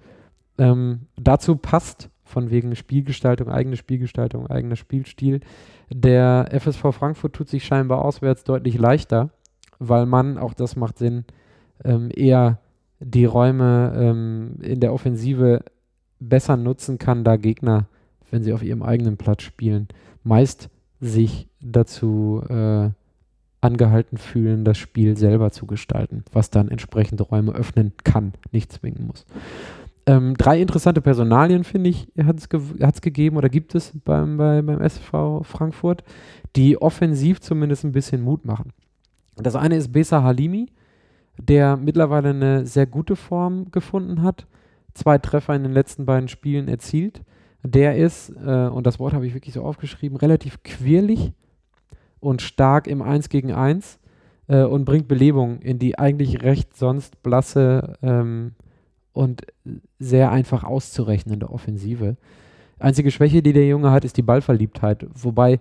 [0.58, 5.40] Ähm, dazu passt von wegen Spielgestaltung, eigene Spielgestaltung, eigener Spielstil.
[5.90, 9.30] Der FSV Frankfurt tut sich scheinbar auswärts deutlich leichter,
[9.78, 11.24] weil man, auch das macht Sinn,
[11.84, 12.58] ähm, eher
[13.00, 15.64] die Räume ähm, in der Offensive
[16.20, 17.86] besser nutzen kann, da Gegner,
[18.30, 19.88] wenn sie auf ihrem eigenen Platz spielen,
[20.24, 20.68] meist
[21.00, 22.90] sich dazu äh,
[23.60, 29.06] angehalten fühlen, das Spiel selber zu gestalten, was dann entsprechende Räume öffnen kann, nicht zwingen
[29.06, 29.26] muss.
[30.06, 32.60] Ähm, drei interessante Personalien, finde ich, hat es ge
[33.02, 36.02] gegeben oder gibt es beim, bei, beim SV Frankfurt,
[36.56, 38.72] die offensiv zumindest ein bisschen Mut machen.
[39.36, 40.70] Das eine ist Besa Halimi,
[41.36, 44.46] der mittlerweile eine sehr gute Form gefunden hat,
[44.94, 47.22] zwei Treffer in den letzten beiden Spielen erzielt.
[47.62, 51.32] Der ist, äh, und das Wort habe ich wirklich so aufgeschrieben, relativ quirlig
[52.20, 53.98] und stark im 1 gegen 1
[54.48, 58.52] äh, und bringt Belebung in die eigentlich recht sonst blasse ähm,
[59.12, 59.42] und
[59.98, 62.16] sehr einfach auszurechnende Offensive.
[62.78, 65.06] Einzige Schwäche, die der Junge hat, ist die Ballverliebtheit.
[65.14, 65.58] Wobei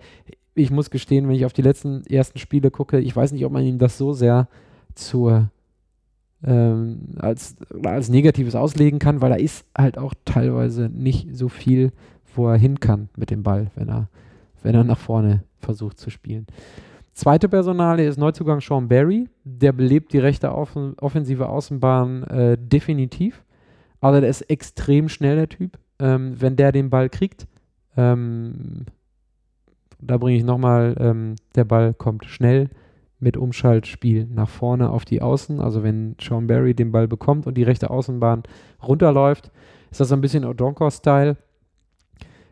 [0.54, 3.52] ich muss gestehen, wenn ich auf die letzten ersten Spiele gucke, ich weiß nicht, ob
[3.52, 4.48] man ihm das so sehr
[4.96, 5.50] zur
[6.44, 11.92] ähm, als, als Negatives auslegen kann, weil er ist halt auch teilweise nicht so viel,
[12.36, 14.10] wo er hin kann mit dem Ball, wenn er,
[14.68, 16.46] wenn er nach vorne versucht zu spielen.
[17.14, 19.30] Zweite Personale ist Neuzugang Sean Barry.
[19.46, 23.44] Der belebt die rechte Offen offensive Außenbahn äh, definitiv.
[24.02, 25.80] Also der ist extrem schnell, der Typ.
[26.00, 27.48] Ähm, wenn der den Ball kriegt,
[27.96, 28.86] ähm,
[30.00, 32.70] da bringe ich nochmal, ähm, der Ball kommt schnell
[33.20, 35.62] mit Umschaltspiel nach vorne auf die Außen.
[35.62, 38.44] Also wenn Sean Barry den Ball bekommt und die rechte Außenbahn
[38.86, 39.50] runterläuft,
[39.90, 41.38] ist das so ein bisschen Odonkor-Style,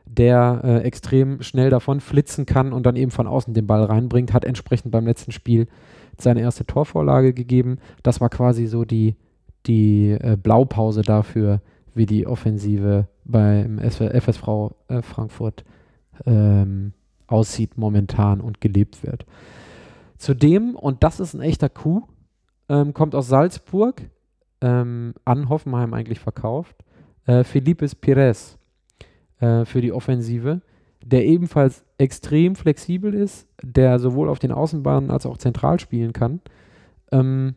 [0.06, 4.34] der äh, extrem schnell davon flitzen kann und dann eben von außen den Ball reinbringt.
[4.34, 5.68] Hat entsprechend beim letzten Spiel
[6.18, 7.80] seine erste Torvorlage gegeben.
[8.04, 9.16] Das war quasi so die
[9.66, 11.62] die äh, Blaupause dafür,
[11.94, 15.64] wie die Offensive beim FSV äh, Frankfurt
[16.26, 16.94] ähm,
[17.28, 19.26] aussieht momentan und gelebt wird.
[20.18, 22.08] Zudem, und das ist ein echter Coup,
[22.70, 24.02] ähm, kommt aus Salzburg,
[24.62, 26.76] ähm, an Hoffenheim eigentlich verkauft,
[27.26, 28.58] äh, Felipes Pires
[29.40, 30.62] äh, für die Offensive,
[31.04, 36.42] der ebenfalls extrem flexibel ist, der sowohl auf den Außenbahnen als auch zentral spielen kann.
[37.12, 37.56] Ähm,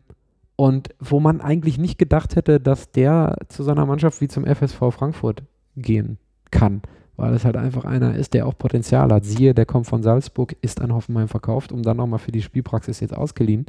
[0.55, 4.91] und wo man eigentlich nicht gedacht hätte, dass der zu seiner Mannschaft wie zum FSV
[4.91, 5.43] Frankfurt
[5.77, 6.17] gehen
[6.51, 6.81] kann,
[7.15, 9.23] weil es halt einfach einer ist, der auch Potenzial hat.
[9.23, 12.99] Siehe, der kommt von Salzburg, ist an Hoffenheim verkauft, um dann nochmal für die Spielpraxis
[12.99, 13.67] jetzt ausgeliehen.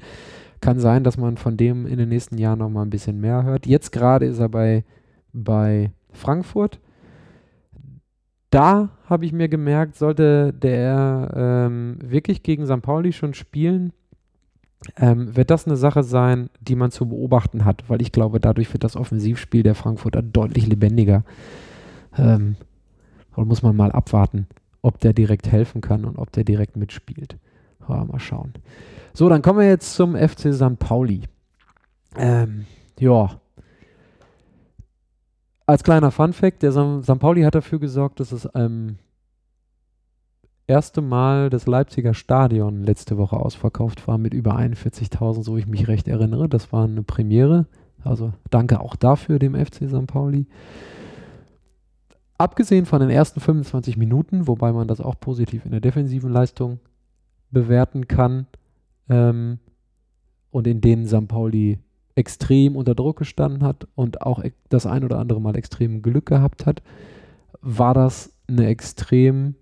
[0.60, 3.66] Kann sein, dass man von dem in den nächsten Jahren nochmal ein bisschen mehr hört.
[3.66, 4.84] Jetzt gerade ist er bei,
[5.32, 6.80] bei Frankfurt.
[8.50, 12.82] Da habe ich mir gemerkt, sollte der ähm, wirklich gegen St.
[12.82, 13.92] Pauli schon spielen,
[14.96, 18.72] ähm, wird das eine Sache sein, die man zu beobachten hat, weil ich glaube, dadurch
[18.72, 21.24] wird das Offensivspiel der Frankfurter deutlich lebendiger.
[22.16, 22.56] Ähm,
[23.36, 24.46] und muss man mal abwarten,
[24.82, 27.36] ob der direkt helfen kann und ob der direkt mitspielt.
[27.88, 28.52] Ja, mal schauen.
[29.12, 30.78] So, dann kommen wir jetzt zum FC St.
[30.78, 31.22] Pauli.
[32.16, 32.66] Ähm,
[32.98, 33.40] ja.
[35.70, 37.20] Als kleiner Fun-Fact: Der St.
[37.20, 38.96] Pauli hat dafür gesorgt, dass es ähm,
[40.66, 45.86] erste Mal das Leipziger Stadion letzte Woche ausverkauft war mit über 41.000, so ich mich
[45.86, 46.48] recht erinnere.
[46.48, 47.66] Das war eine Premiere.
[48.02, 50.08] Also danke auch dafür dem FC St.
[50.08, 50.46] Pauli.
[52.36, 56.80] Abgesehen von den ersten 25 Minuten, wobei man das auch positiv in der defensiven Leistung
[57.52, 58.48] bewerten kann
[59.08, 59.60] ähm,
[60.50, 61.28] und in denen St.
[61.28, 61.78] Pauli
[62.14, 66.66] extrem unter Druck gestanden hat und auch das ein oder andere Mal extrem Glück gehabt
[66.66, 66.82] hat,
[67.62, 69.54] war das eine extrem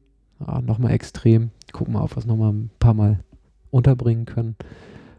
[0.44, 3.20] ah, nochmal extrem, gucken wir auf, was nochmal ein paar Mal
[3.70, 4.57] unterbringen können,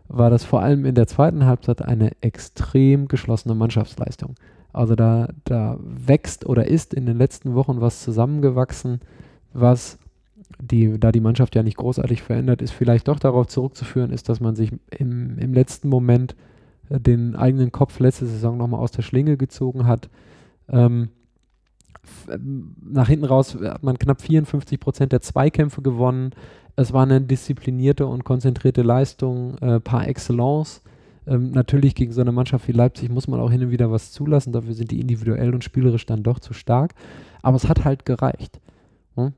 [0.07, 4.35] war das vor allem in der zweiten Halbzeit eine extrem geschlossene Mannschaftsleistung.
[4.73, 9.01] Also da, da wächst oder ist in den letzten Wochen was zusammengewachsen,
[9.53, 9.99] was
[10.59, 14.39] die, da die Mannschaft ja nicht großartig verändert ist, vielleicht doch darauf zurückzuführen ist, dass
[14.39, 16.35] man sich im, im letzten Moment
[16.89, 20.09] den eigenen Kopf letzte Saison nochmal aus der Schlinge gezogen hat.
[20.67, 21.09] Ähm,
[22.81, 26.31] nach hinten raus hat man knapp 54 Prozent der Zweikämpfe gewonnen.
[26.75, 30.81] Es war eine disziplinierte und konzentrierte Leistung äh, par excellence.
[31.27, 34.11] Ähm, natürlich gegen so eine Mannschaft wie Leipzig muss man auch hin und wieder was
[34.11, 34.53] zulassen.
[34.53, 36.93] Dafür sind die individuell und spielerisch dann doch zu stark.
[37.41, 38.59] Aber es hat halt gereicht.
[39.15, 39.33] Hm?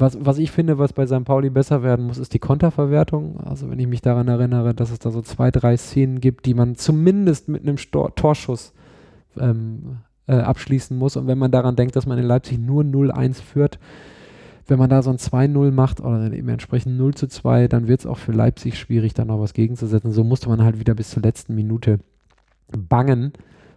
[0.00, 1.24] Was, was ich finde, was bei St.
[1.24, 3.38] Pauli besser werden muss, ist die Konterverwertung.
[3.40, 6.54] Also wenn ich mich daran erinnere, dass es da so zwei, drei Szenen gibt, die
[6.54, 8.72] man zumindest mit einem Stor Torschuss
[9.38, 11.16] ähm, äh, abschließen muss.
[11.16, 13.78] Und wenn man daran denkt, dass man in Leipzig nur 0-1 führt,
[14.66, 18.00] wenn man da so ein 2-0 macht oder eben entsprechend 0 zu 2, dann wird
[18.00, 20.12] es auch für Leipzig schwierig, da noch was gegenzusetzen.
[20.12, 21.98] So musste man halt wieder bis zur letzten Minute
[22.70, 23.34] bangen.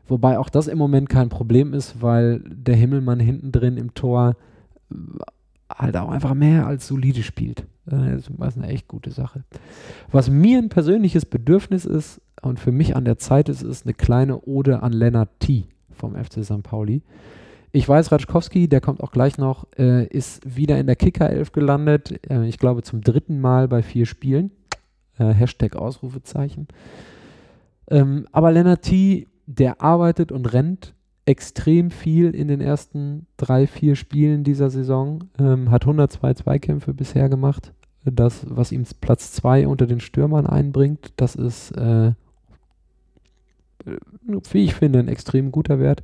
[0.08, 4.38] Wobei auch das im Moment kein Problem ist, weil der Himmelmann hinten drin im Tor
[5.78, 7.66] halt auch einfach mehr als solide spielt.
[7.86, 9.44] Das ist eine echt gute Sache.
[10.12, 13.94] Was mir ein persönliches Bedürfnis ist und für mich an der Zeit ist, ist eine
[13.94, 15.66] kleine Ode an Lennart T.
[15.92, 16.64] vom FC St.
[16.64, 17.02] Pauli.
[17.76, 22.20] Ich weiß, Ratschkowski, der kommt auch gleich noch, äh, ist wieder in der Kicker-Elf gelandet.
[22.30, 24.52] Äh, ich glaube zum dritten Mal bei vier Spielen.
[25.18, 26.68] Äh, Hashtag Ausrufezeichen.
[27.90, 30.94] Ähm, aber Lennart T., der arbeitet und rennt
[31.26, 35.26] extrem viel in den ersten drei, vier Spielen dieser Saison.
[35.40, 37.74] Ähm, hat 102 Zweikämpfe bisher gemacht.
[38.06, 42.12] Das, was ihm Platz zwei unter den Stürmern einbringt, das ist, äh,
[43.86, 46.04] wie ich finde, ein extrem guter Wert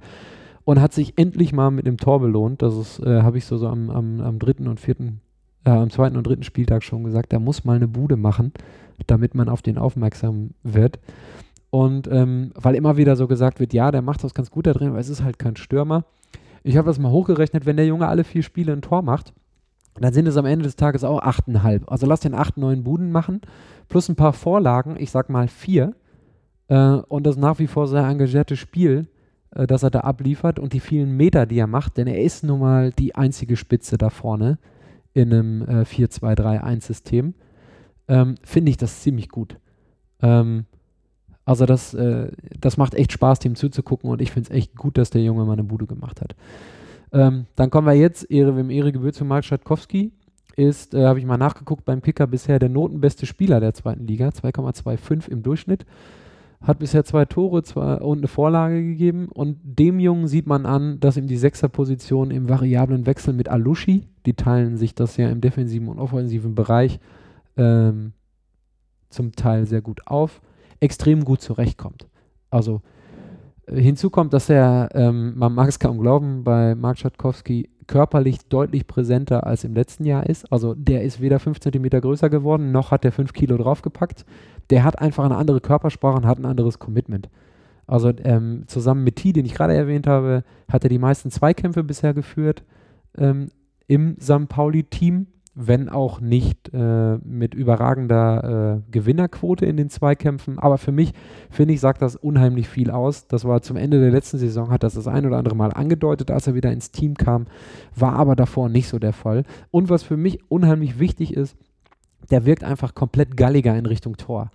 [0.69, 2.61] und hat sich endlich mal mit dem Tor belohnt.
[2.61, 5.19] Das äh, habe ich so, so am, am, am dritten und vierten,
[5.65, 7.31] äh, am zweiten und dritten Spieltag schon gesagt.
[7.31, 8.53] Der muss mal eine Bude machen,
[9.07, 10.99] damit man auf den aufmerksam wird.
[11.69, 14.73] Und ähm, weil immer wieder so gesagt wird, ja, der macht das ganz gut da
[14.73, 16.05] drin, aber es ist halt kein Stürmer.
[16.63, 19.33] Ich habe das mal hochgerechnet, wenn der Junge alle vier Spiele ein Tor macht,
[19.95, 21.87] dann sind es am Ende des Tages auch 8,5.
[21.87, 23.41] Also lass den 8, 9 Buden machen,
[23.87, 25.95] plus ein paar Vorlagen, ich sag mal vier.
[26.67, 29.07] Äh, und das nach wie vor sehr engagierte Spiel
[29.51, 32.43] äh, dass er da abliefert und die vielen Meter, die er macht, denn er ist
[32.43, 34.59] nun mal die einzige Spitze da vorne
[35.13, 37.33] in einem äh, 4-2-3-1-System,
[38.07, 39.57] ähm, finde ich das ziemlich gut.
[40.21, 40.65] Ähm,
[41.45, 44.97] also das, äh, das macht echt Spaß, dem zuzugucken und ich finde es echt gut,
[44.97, 46.35] dass der Junge mal eine Bude gemacht hat.
[47.11, 50.11] Ähm, dann kommen wir jetzt, Ehre wem Ehre gebührt zu Mark Schatkowski,
[50.55, 54.29] ist, äh, habe ich mal nachgeguckt, beim Kicker bisher der notenbeste Spieler der zweiten Liga,
[54.29, 55.85] 2,25 im Durchschnitt.
[56.61, 59.29] Hat bisher zwei Tore zwei, und eine Vorlage gegeben.
[59.29, 64.07] Und dem Jungen sieht man an, dass ihm die Sechserposition im variablen Wechsel mit Alushi,
[64.25, 66.99] die teilen sich das ja im defensiven und offensiven Bereich
[67.55, 68.11] ähm,
[69.09, 70.41] zum Teil sehr gut auf,
[70.79, 72.07] extrem gut zurechtkommt.
[72.49, 72.81] Also
[73.65, 78.39] äh, hinzu kommt, dass er, ähm, man mag es kaum glauben, bei Mark Schatkowski körperlich
[78.49, 80.51] deutlich präsenter als im letzten Jahr ist.
[80.51, 84.25] Also der ist weder 5 cm größer geworden, noch hat er 5 Kilo draufgepackt
[84.69, 87.29] der hat einfach eine andere Körpersprache und hat ein anderes Commitment.
[87.87, 91.83] Also ähm, zusammen mit T, den ich gerade erwähnt habe, hat er die meisten Zweikämpfe
[91.83, 92.63] bisher geführt
[93.17, 93.49] ähm,
[93.87, 94.47] im St.
[94.47, 95.27] Pauli-Team,
[95.61, 100.57] wenn auch nicht äh, mit überragender äh, Gewinnerquote in den Zweikämpfen.
[100.57, 101.11] Aber für mich,
[101.49, 103.27] finde ich, sagt das unheimlich viel aus.
[103.27, 106.31] Das war zum Ende der letzten Saison, hat das das ein oder andere Mal angedeutet,
[106.31, 107.45] als er wieder ins Team kam,
[107.93, 109.43] war aber davor nicht so der Fall.
[109.69, 111.57] Und was für mich unheimlich wichtig ist,
[112.31, 114.51] der wirkt einfach komplett galliger in Richtung Tor.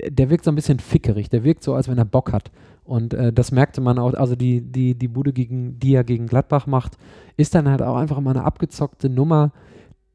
[0.00, 2.50] Der, wirkt so ein bisschen fickerig, der wirkt so, als wenn er Bock hat.
[2.84, 6.26] Und äh, das merkte man auch, also die, die, die Bude, gegen, die er gegen
[6.26, 6.96] Gladbach macht,
[7.36, 9.52] ist dann halt auch einfach mal eine abgezockte Nummer,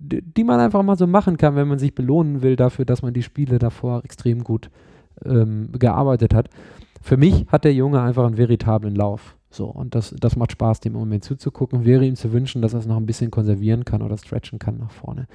[0.03, 3.13] die, man einfach mal so machen kann, wenn man sich belohnen will dafür, dass man
[3.13, 4.69] die Spiele davor extrem gut
[5.23, 6.49] ähm, gearbeitet hat.
[7.01, 9.35] Für mich hat der Junge einfach einen veritablen Lauf.
[9.49, 11.85] So, und das, das macht Spaß, dem im Moment zuzugucken.
[11.85, 14.77] Wäre ihm zu wünschen, dass er es noch ein bisschen konservieren kann oder stretchen kann
[14.77, 15.27] nach vorne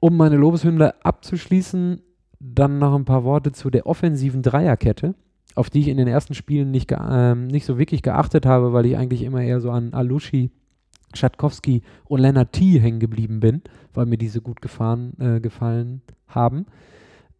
[0.00, 2.00] um meine Lobeshymne abzuschließen,
[2.38, 5.14] dann noch ein paar Worte zu der offensiven Dreierkette,
[5.54, 8.86] auf die ich in den ersten Spielen nicht, äh, nicht so wirklich geachtet habe, weil
[8.86, 10.50] ich eigentlich immer eher so an Alushi,
[11.14, 12.80] Schatkowski und Lennart T.
[12.80, 13.62] hängen geblieben bin,
[13.94, 16.66] weil mir diese gut gefahren, äh, gefallen haben.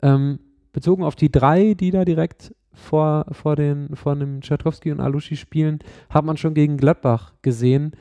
[0.03, 0.39] Ähm,
[0.73, 5.37] bezogen auf die drei, die da direkt vor, vor, den, vor dem Schatkowski und Alushi
[5.37, 5.79] spielen,
[6.11, 7.93] hat man schon gegen Gladbach gesehen,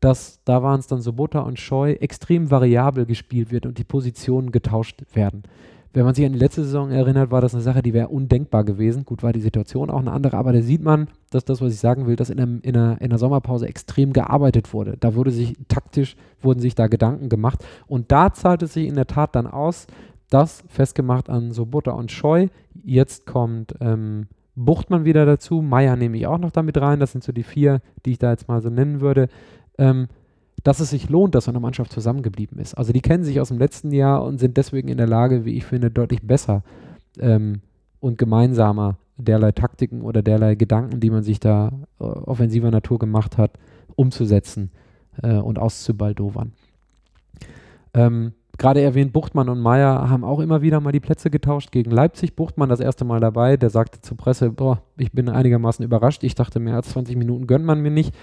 [0.00, 4.50] dass da waren es dann Sobota und Scheu extrem variabel gespielt wird und die Positionen
[4.50, 5.44] getauscht werden.
[5.94, 8.64] Wenn man sich an die letzte Saison erinnert, war das eine Sache, die wäre undenkbar
[8.64, 9.04] gewesen.
[9.04, 11.80] Gut, war die Situation auch eine andere, aber da sieht man, dass das, was ich
[11.80, 14.96] sagen will, dass in, einem, in, einer, in einer Sommerpause extrem gearbeitet wurde.
[14.98, 18.94] Da wurde sich taktisch, wurden sich da Gedanken gemacht und da zahlt es sich in
[18.94, 19.86] der Tat dann aus,
[20.30, 22.48] das festgemacht an Sobota und Scheu.
[22.82, 27.22] Jetzt kommt ähm, Buchtmann wieder dazu, Meier nehme ich auch noch damit rein, das sind
[27.22, 29.28] so die vier, die ich da jetzt mal so nennen würde
[29.78, 30.08] ähm,
[30.62, 32.74] dass es sich lohnt, dass so eine Mannschaft zusammengeblieben ist.
[32.74, 35.56] Also die kennen sich aus dem letzten Jahr und sind deswegen in der Lage, wie
[35.56, 36.62] ich finde, deutlich besser
[37.18, 37.60] ähm,
[38.00, 43.38] und gemeinsamer derlei Taktiken oder derlei Gedanken, die man sich da äh, offensiver Natur gemacht
[43.38, 43.52] hat,
[43.94, 44.70] umzusetzen
[45.22, 46.52] äh, und auszubaldowern.
[47.94, 51.90] Ähm, gerade erwähnt, Buchtmann und Meier haben auch immer wieder mal die Plätze getauscht gegen
[51.90, 52.36] Leipzig.
[52.36, 56.24] Buchtmann das erste Mal dabei, der sagte zur Presse, boah, ich bin einigermaßen überrascht.
[56.24, 58.14] Ich dachte, mehr als 20 Minuten gönnt man mir nicht.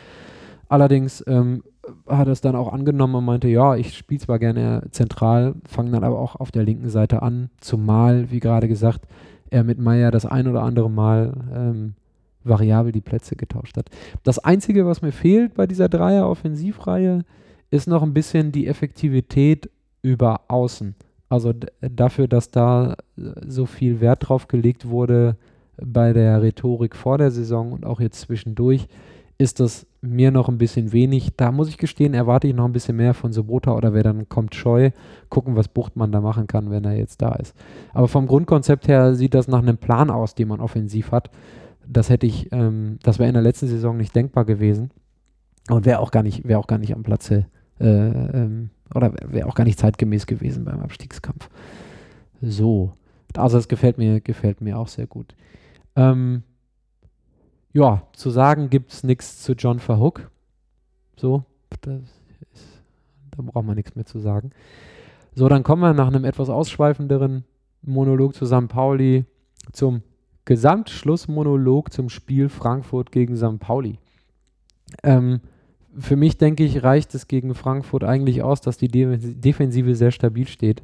[0.67, 1.63] Allerdings ähm,
[2.07, 6.03] hat es dann auch angenommen und meinte, ja, ich spiele zwar gerne zentral, fange dann
[6.03, 9.01] aber auch auf der linken Seite an, zumal, wie gerade gesagt,
[9.49, 11.93] er mit Meier das ein oder andere Mal ähm,
[12.43, 13.89] variabel die Plätze getauscht hat.
[14.23, 17.25] Das Einzige, was mir fehlt bei dieser Dreier-Offensivreihe,
[17.71, 19.69] ist noch ein bisschen die Effektivität
[20.01, 20.95] über Außen.
[21.29, 25.35] Also dafür, dass da äh, so viel Wert drauf gelegt wurde
[25.77, 28.87] bei der Rhetorik vor der Saison und auch jetzt zwischendurch,
[29.39, 31.31] ist das mir noch ein bisschen wenig.
[31.37, 34.27] Da muss ich gestehen, erwarte ich noch ein bisschen mehr von Sobota oder wer dann
[34.27, 34.91] kommt, Scheu.
[35.29, 37.55] Gucken, was Buchtmann da machen kann, wenn er jetzt da ist.
[37.93, 41.31] Aber vom Grundkonzept her sieht das nach einem Plan aus, den man offensiv hat.
[41.87, 44.91] Das hätte ich, ähm, das wäre in der letzten Saison nicht denkbar gewesen
[45.69, 47.45] und wäre auch gar nicht, wäre auch gar nicht am Platze
[47.79, 51.49] äh, ähm, oder wäre auch gar nicht zeitgemäß gewesen beim Abstiegskampf.
[52.41, 52.91] So.
[53.37, 55.33] Also das gefällt mir, gefällt mir auch sehr gut.
[55.95, 56.43] Ähm,
[57.73, 60.29] ja, zu sagen gibt es nichts zu John Verhook.
[61.15, 62.81] So, ist,
[63.31, 64.51] da braucht man nichts mehr zu sagen.
[65.35, 67.43] So, dann kommen wir nach einem etwas ausschweifenderen
[67.81, 68.67] Monolog zu St.
[68.67, 69.25] Pauli
[69.71, 70.01] zum
[70.45, 73.59] Gesamtschlussmonolog zum Spiel Frankfurt gegen St.
[73.59, 73.99] Pauli.
[75.03, 75.41] Ähm,
[75.97, 80.11] für mich, denke ich, reicht es gegen Frankfurt eigentlich aus, dass die De Defensive sehr
[80.11, 80.83] stabil steht.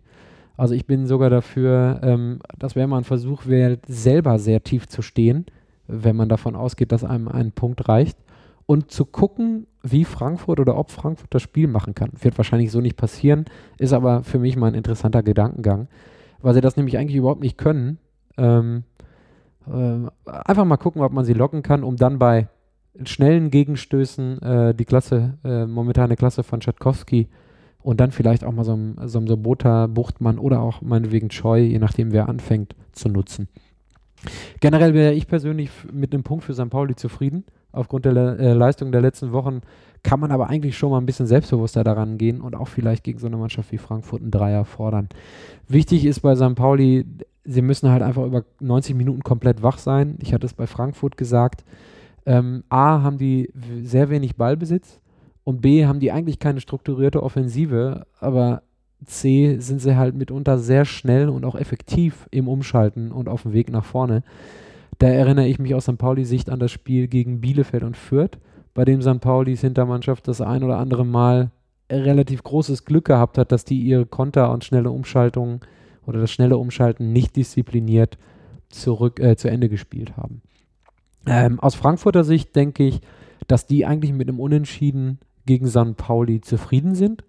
[0.58, 4.88] Also ich bin sogar dafür, ähm, das wäre mal ein Versuch, wäre selber sehr tief
[4.88, 5.46] zu stehen,
[5.88, 8.18] wenn man davon ausgeht, dass einem ein Punkt reicht.
[8.68, 12.10] Und zu gucken, wie Frankfurt oder ob Frankfurt das Spiel machen kann.
[12.20, 13.46] Wird wahrscheinlich so nicht passieren,
[13.78, 15.88] ist aber für mich mal ein interessanter Gedankengang,
[16.42, 18.00] weil sie das nämlich eigentlich überhaupt nicht können.
[18.38, 18.84] Ähm,
[19.68, 22.48] äh, einfach mal gucken, ob man sie locken kann, um dann bei
[23.04, 27.28] schnellen Gegenstößen äh, die Klasse, äh, momentane Klasse von Schatkowski
[27.82, 31.60] und dann vielleicht auch mal so ein, so ein Sobota, Buchtmann oder auch meinetwegen Choi,
[31.60, 33.48] je nachdem wer anfängt, zu nutzen.
[34.60, 36.70] Generell wäre ich persönlich mit einem Punkt für St.
[36.70, 37.46] Pauli zufrieden.
[37.72, 39.62] Aufgrund der Le äh, Leistung der letzten Wochen
[40.02, 43.20] kann man aber eigentlich schon mal ein bisschen selbstbewusster daran gehen und auch vielleicht gegen
[43.20, 45.10] so eine Mannschaft wie Frankfurt einen Dreier fordern.
[45.68, 46.56] Wichtig ist bei St.
[46.56, 47.06] Pauli,
[47.44, 50.18] sie müssen halt einfach über 90 Minuten komplett wach sein.
[50.22, 51.66] Ich hatte es bei Frankfurt gesagt.
[52.26, 53.52] Ähm, A, haben die
[53.84, 55.00] sehr wenig Ballbesitz
[55.44, 58.64] und B, haben die eigentlich keine strukturierte Offensive, aber
[59.04, 63.54] C, sind sie halt mitunter sehr schnell und auch effektiv im Umschalten und auf dem
[63.54, 64.24] Weg nach vorne.
[65.00, 65.98] Da erinnere ich mich aus St.
[65.98, 68.38] Pauli-Sicht an das Spiel gegen Bielefeld und Fürth,
[68.74, 69.22] bei dem St.
[69.22, 71.52] Paulis Hintermannschaft das ein oder andere Mal
[71.92, 75.60] relativ großes Glück gehabt hat, dass die ihre Konter und schnelle Umschaltungen
[76.06, 78.18] oder das schnelle Umschalten nicht diszipliniert
[78.70, 80.42] zurück äh, zu Ende gespielt haben.
[81.26, 83.02] Ähm, aus Frankfurter Sicht denke ich,
[83.48, 85.96] dass die eigentlich mit einem Unentschieden gegen St.
[85.98, 87.24] Pauli zufrieden sind.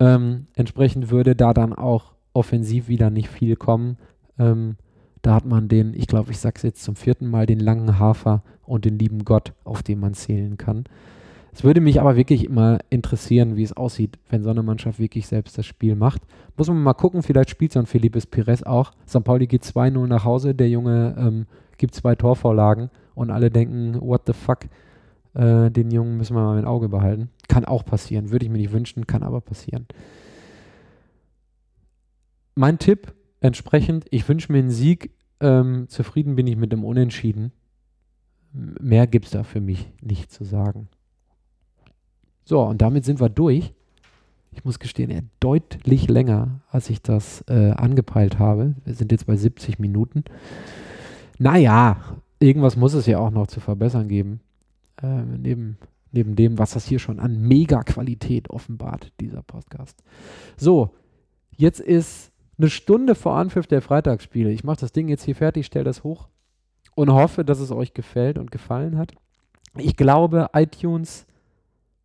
[0.00, 3.98] Ähm, entsprechend würde da dann auch offensiv wieder nicht viel kommen.
[4.38, 4.76] Ähm,
[5.22, 7.98] da hat man den, ich glaube, ich sage es jetzt zum vierten Mal, den langen
[7.98, 10.84] Hafer und den lieben Gott, auf den man zählen kann.
[11.52, 15.26] Es würde mich aber wirklich immer interessieren, wie es aussieht, wenn so eine Mannschaft wirklich
[15.26, 16.22] selbst das Spiel macht.
[16.56, 18.92] Muss man mal gucken, vielleicht spielt so ein Felipes Pires auch.
[19.06, 19.24] St.
[19.24, 21.46] Pauli geht 2-0 nach Hause, der Junge ähm,
[21.76, 24.60] gibt zwei Torvorlagen und alle denken, what the fuck,
[25.34, 27.30] äh, den Jungen müssen wir mal im Auge behalten.
[27.48, 29.86] Kann auch passieren, würde ich mir nicht wünschen, kann aber passieren.
[32.54, 37.52] Mein Tipp entsprechend, ich wünsche mir einen Sieg, ähm, zufrieden bin ich mit dem Unentschieden.
[38.52, 40.88] Mehr gibt es da für mich nicht zu sagen.
[42.44, 43.72] So, und damit sind wir durch.
[44.52, 48.74] Ich muss gestehen, er deutlich länger, als ich das äh, angepeilt habe.
[48.84, 50.24] Wir sind jetzt bei 70 Minuten.
[51.38, 51.98] Naja,
[52.40, 54.40] irgendwas muss es ja auch noch zu verbessern geben.
[55.02, 55.78] Äh, neben,
[56.12, 60.02] neben dem, was das hier schon an Mega-Qualität offenbart, dieser Podcast.
[60.56, 60.90] So,
[61.56, 64.50] jetzt ist eine Stunde vor Anpfiff der Freitagsspiele.
[64.50, 66.28] Ich mache das Ding jetzt hier fertig, stelle das hoch
[66.94, 69.12] und hoffe, dass es euch gefällt und gefallen hat.
[69.76, 71.26] Ich glaube, iTunes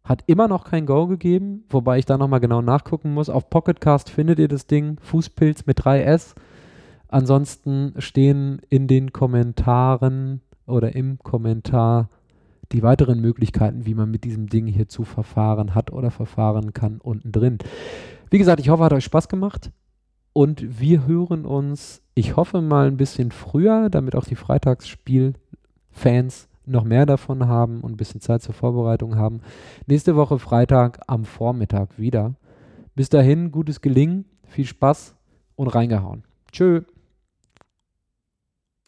[0.03, 3.29] hat immer noch kein Go gegeben, wobei ich da nochmal genau nachgucken muss.
[3.29, 6.35] Auf Pocketcast findet ihr das Ding, Fußpilz mit 3S.
[7.07, 12.09] Ansonsten stehen in den Kommentaren oder im Kommentar
[12.71, 16.99] die weiteren Möglichkeiten, wie man mit diesem Ding hier zu verfahren hat oder verfahren kann,
[17.01, 17.57] unten drin.
[18.29, 19.71] Wie gesagt, ich hoffe, hat euch Spaß gemacht
[20.33, 26.83] und wir hören uns, ich hoffe mal ein bisschen früher, damit auch die Freitagsspiel-Fans noch
[26.83, 29.41] mehr davon haben und ein bisschen Zeit zur Vorbereitung haben.
[29.87, 32.35] Nächste Woche Freitag am Vormittag wieder.
[32.95, 35.15] Bis dahin, gutes Gelingen, viel Spaß
[35.55, 36.23] und reingehauen.
[36.51, 36.81] Tschö.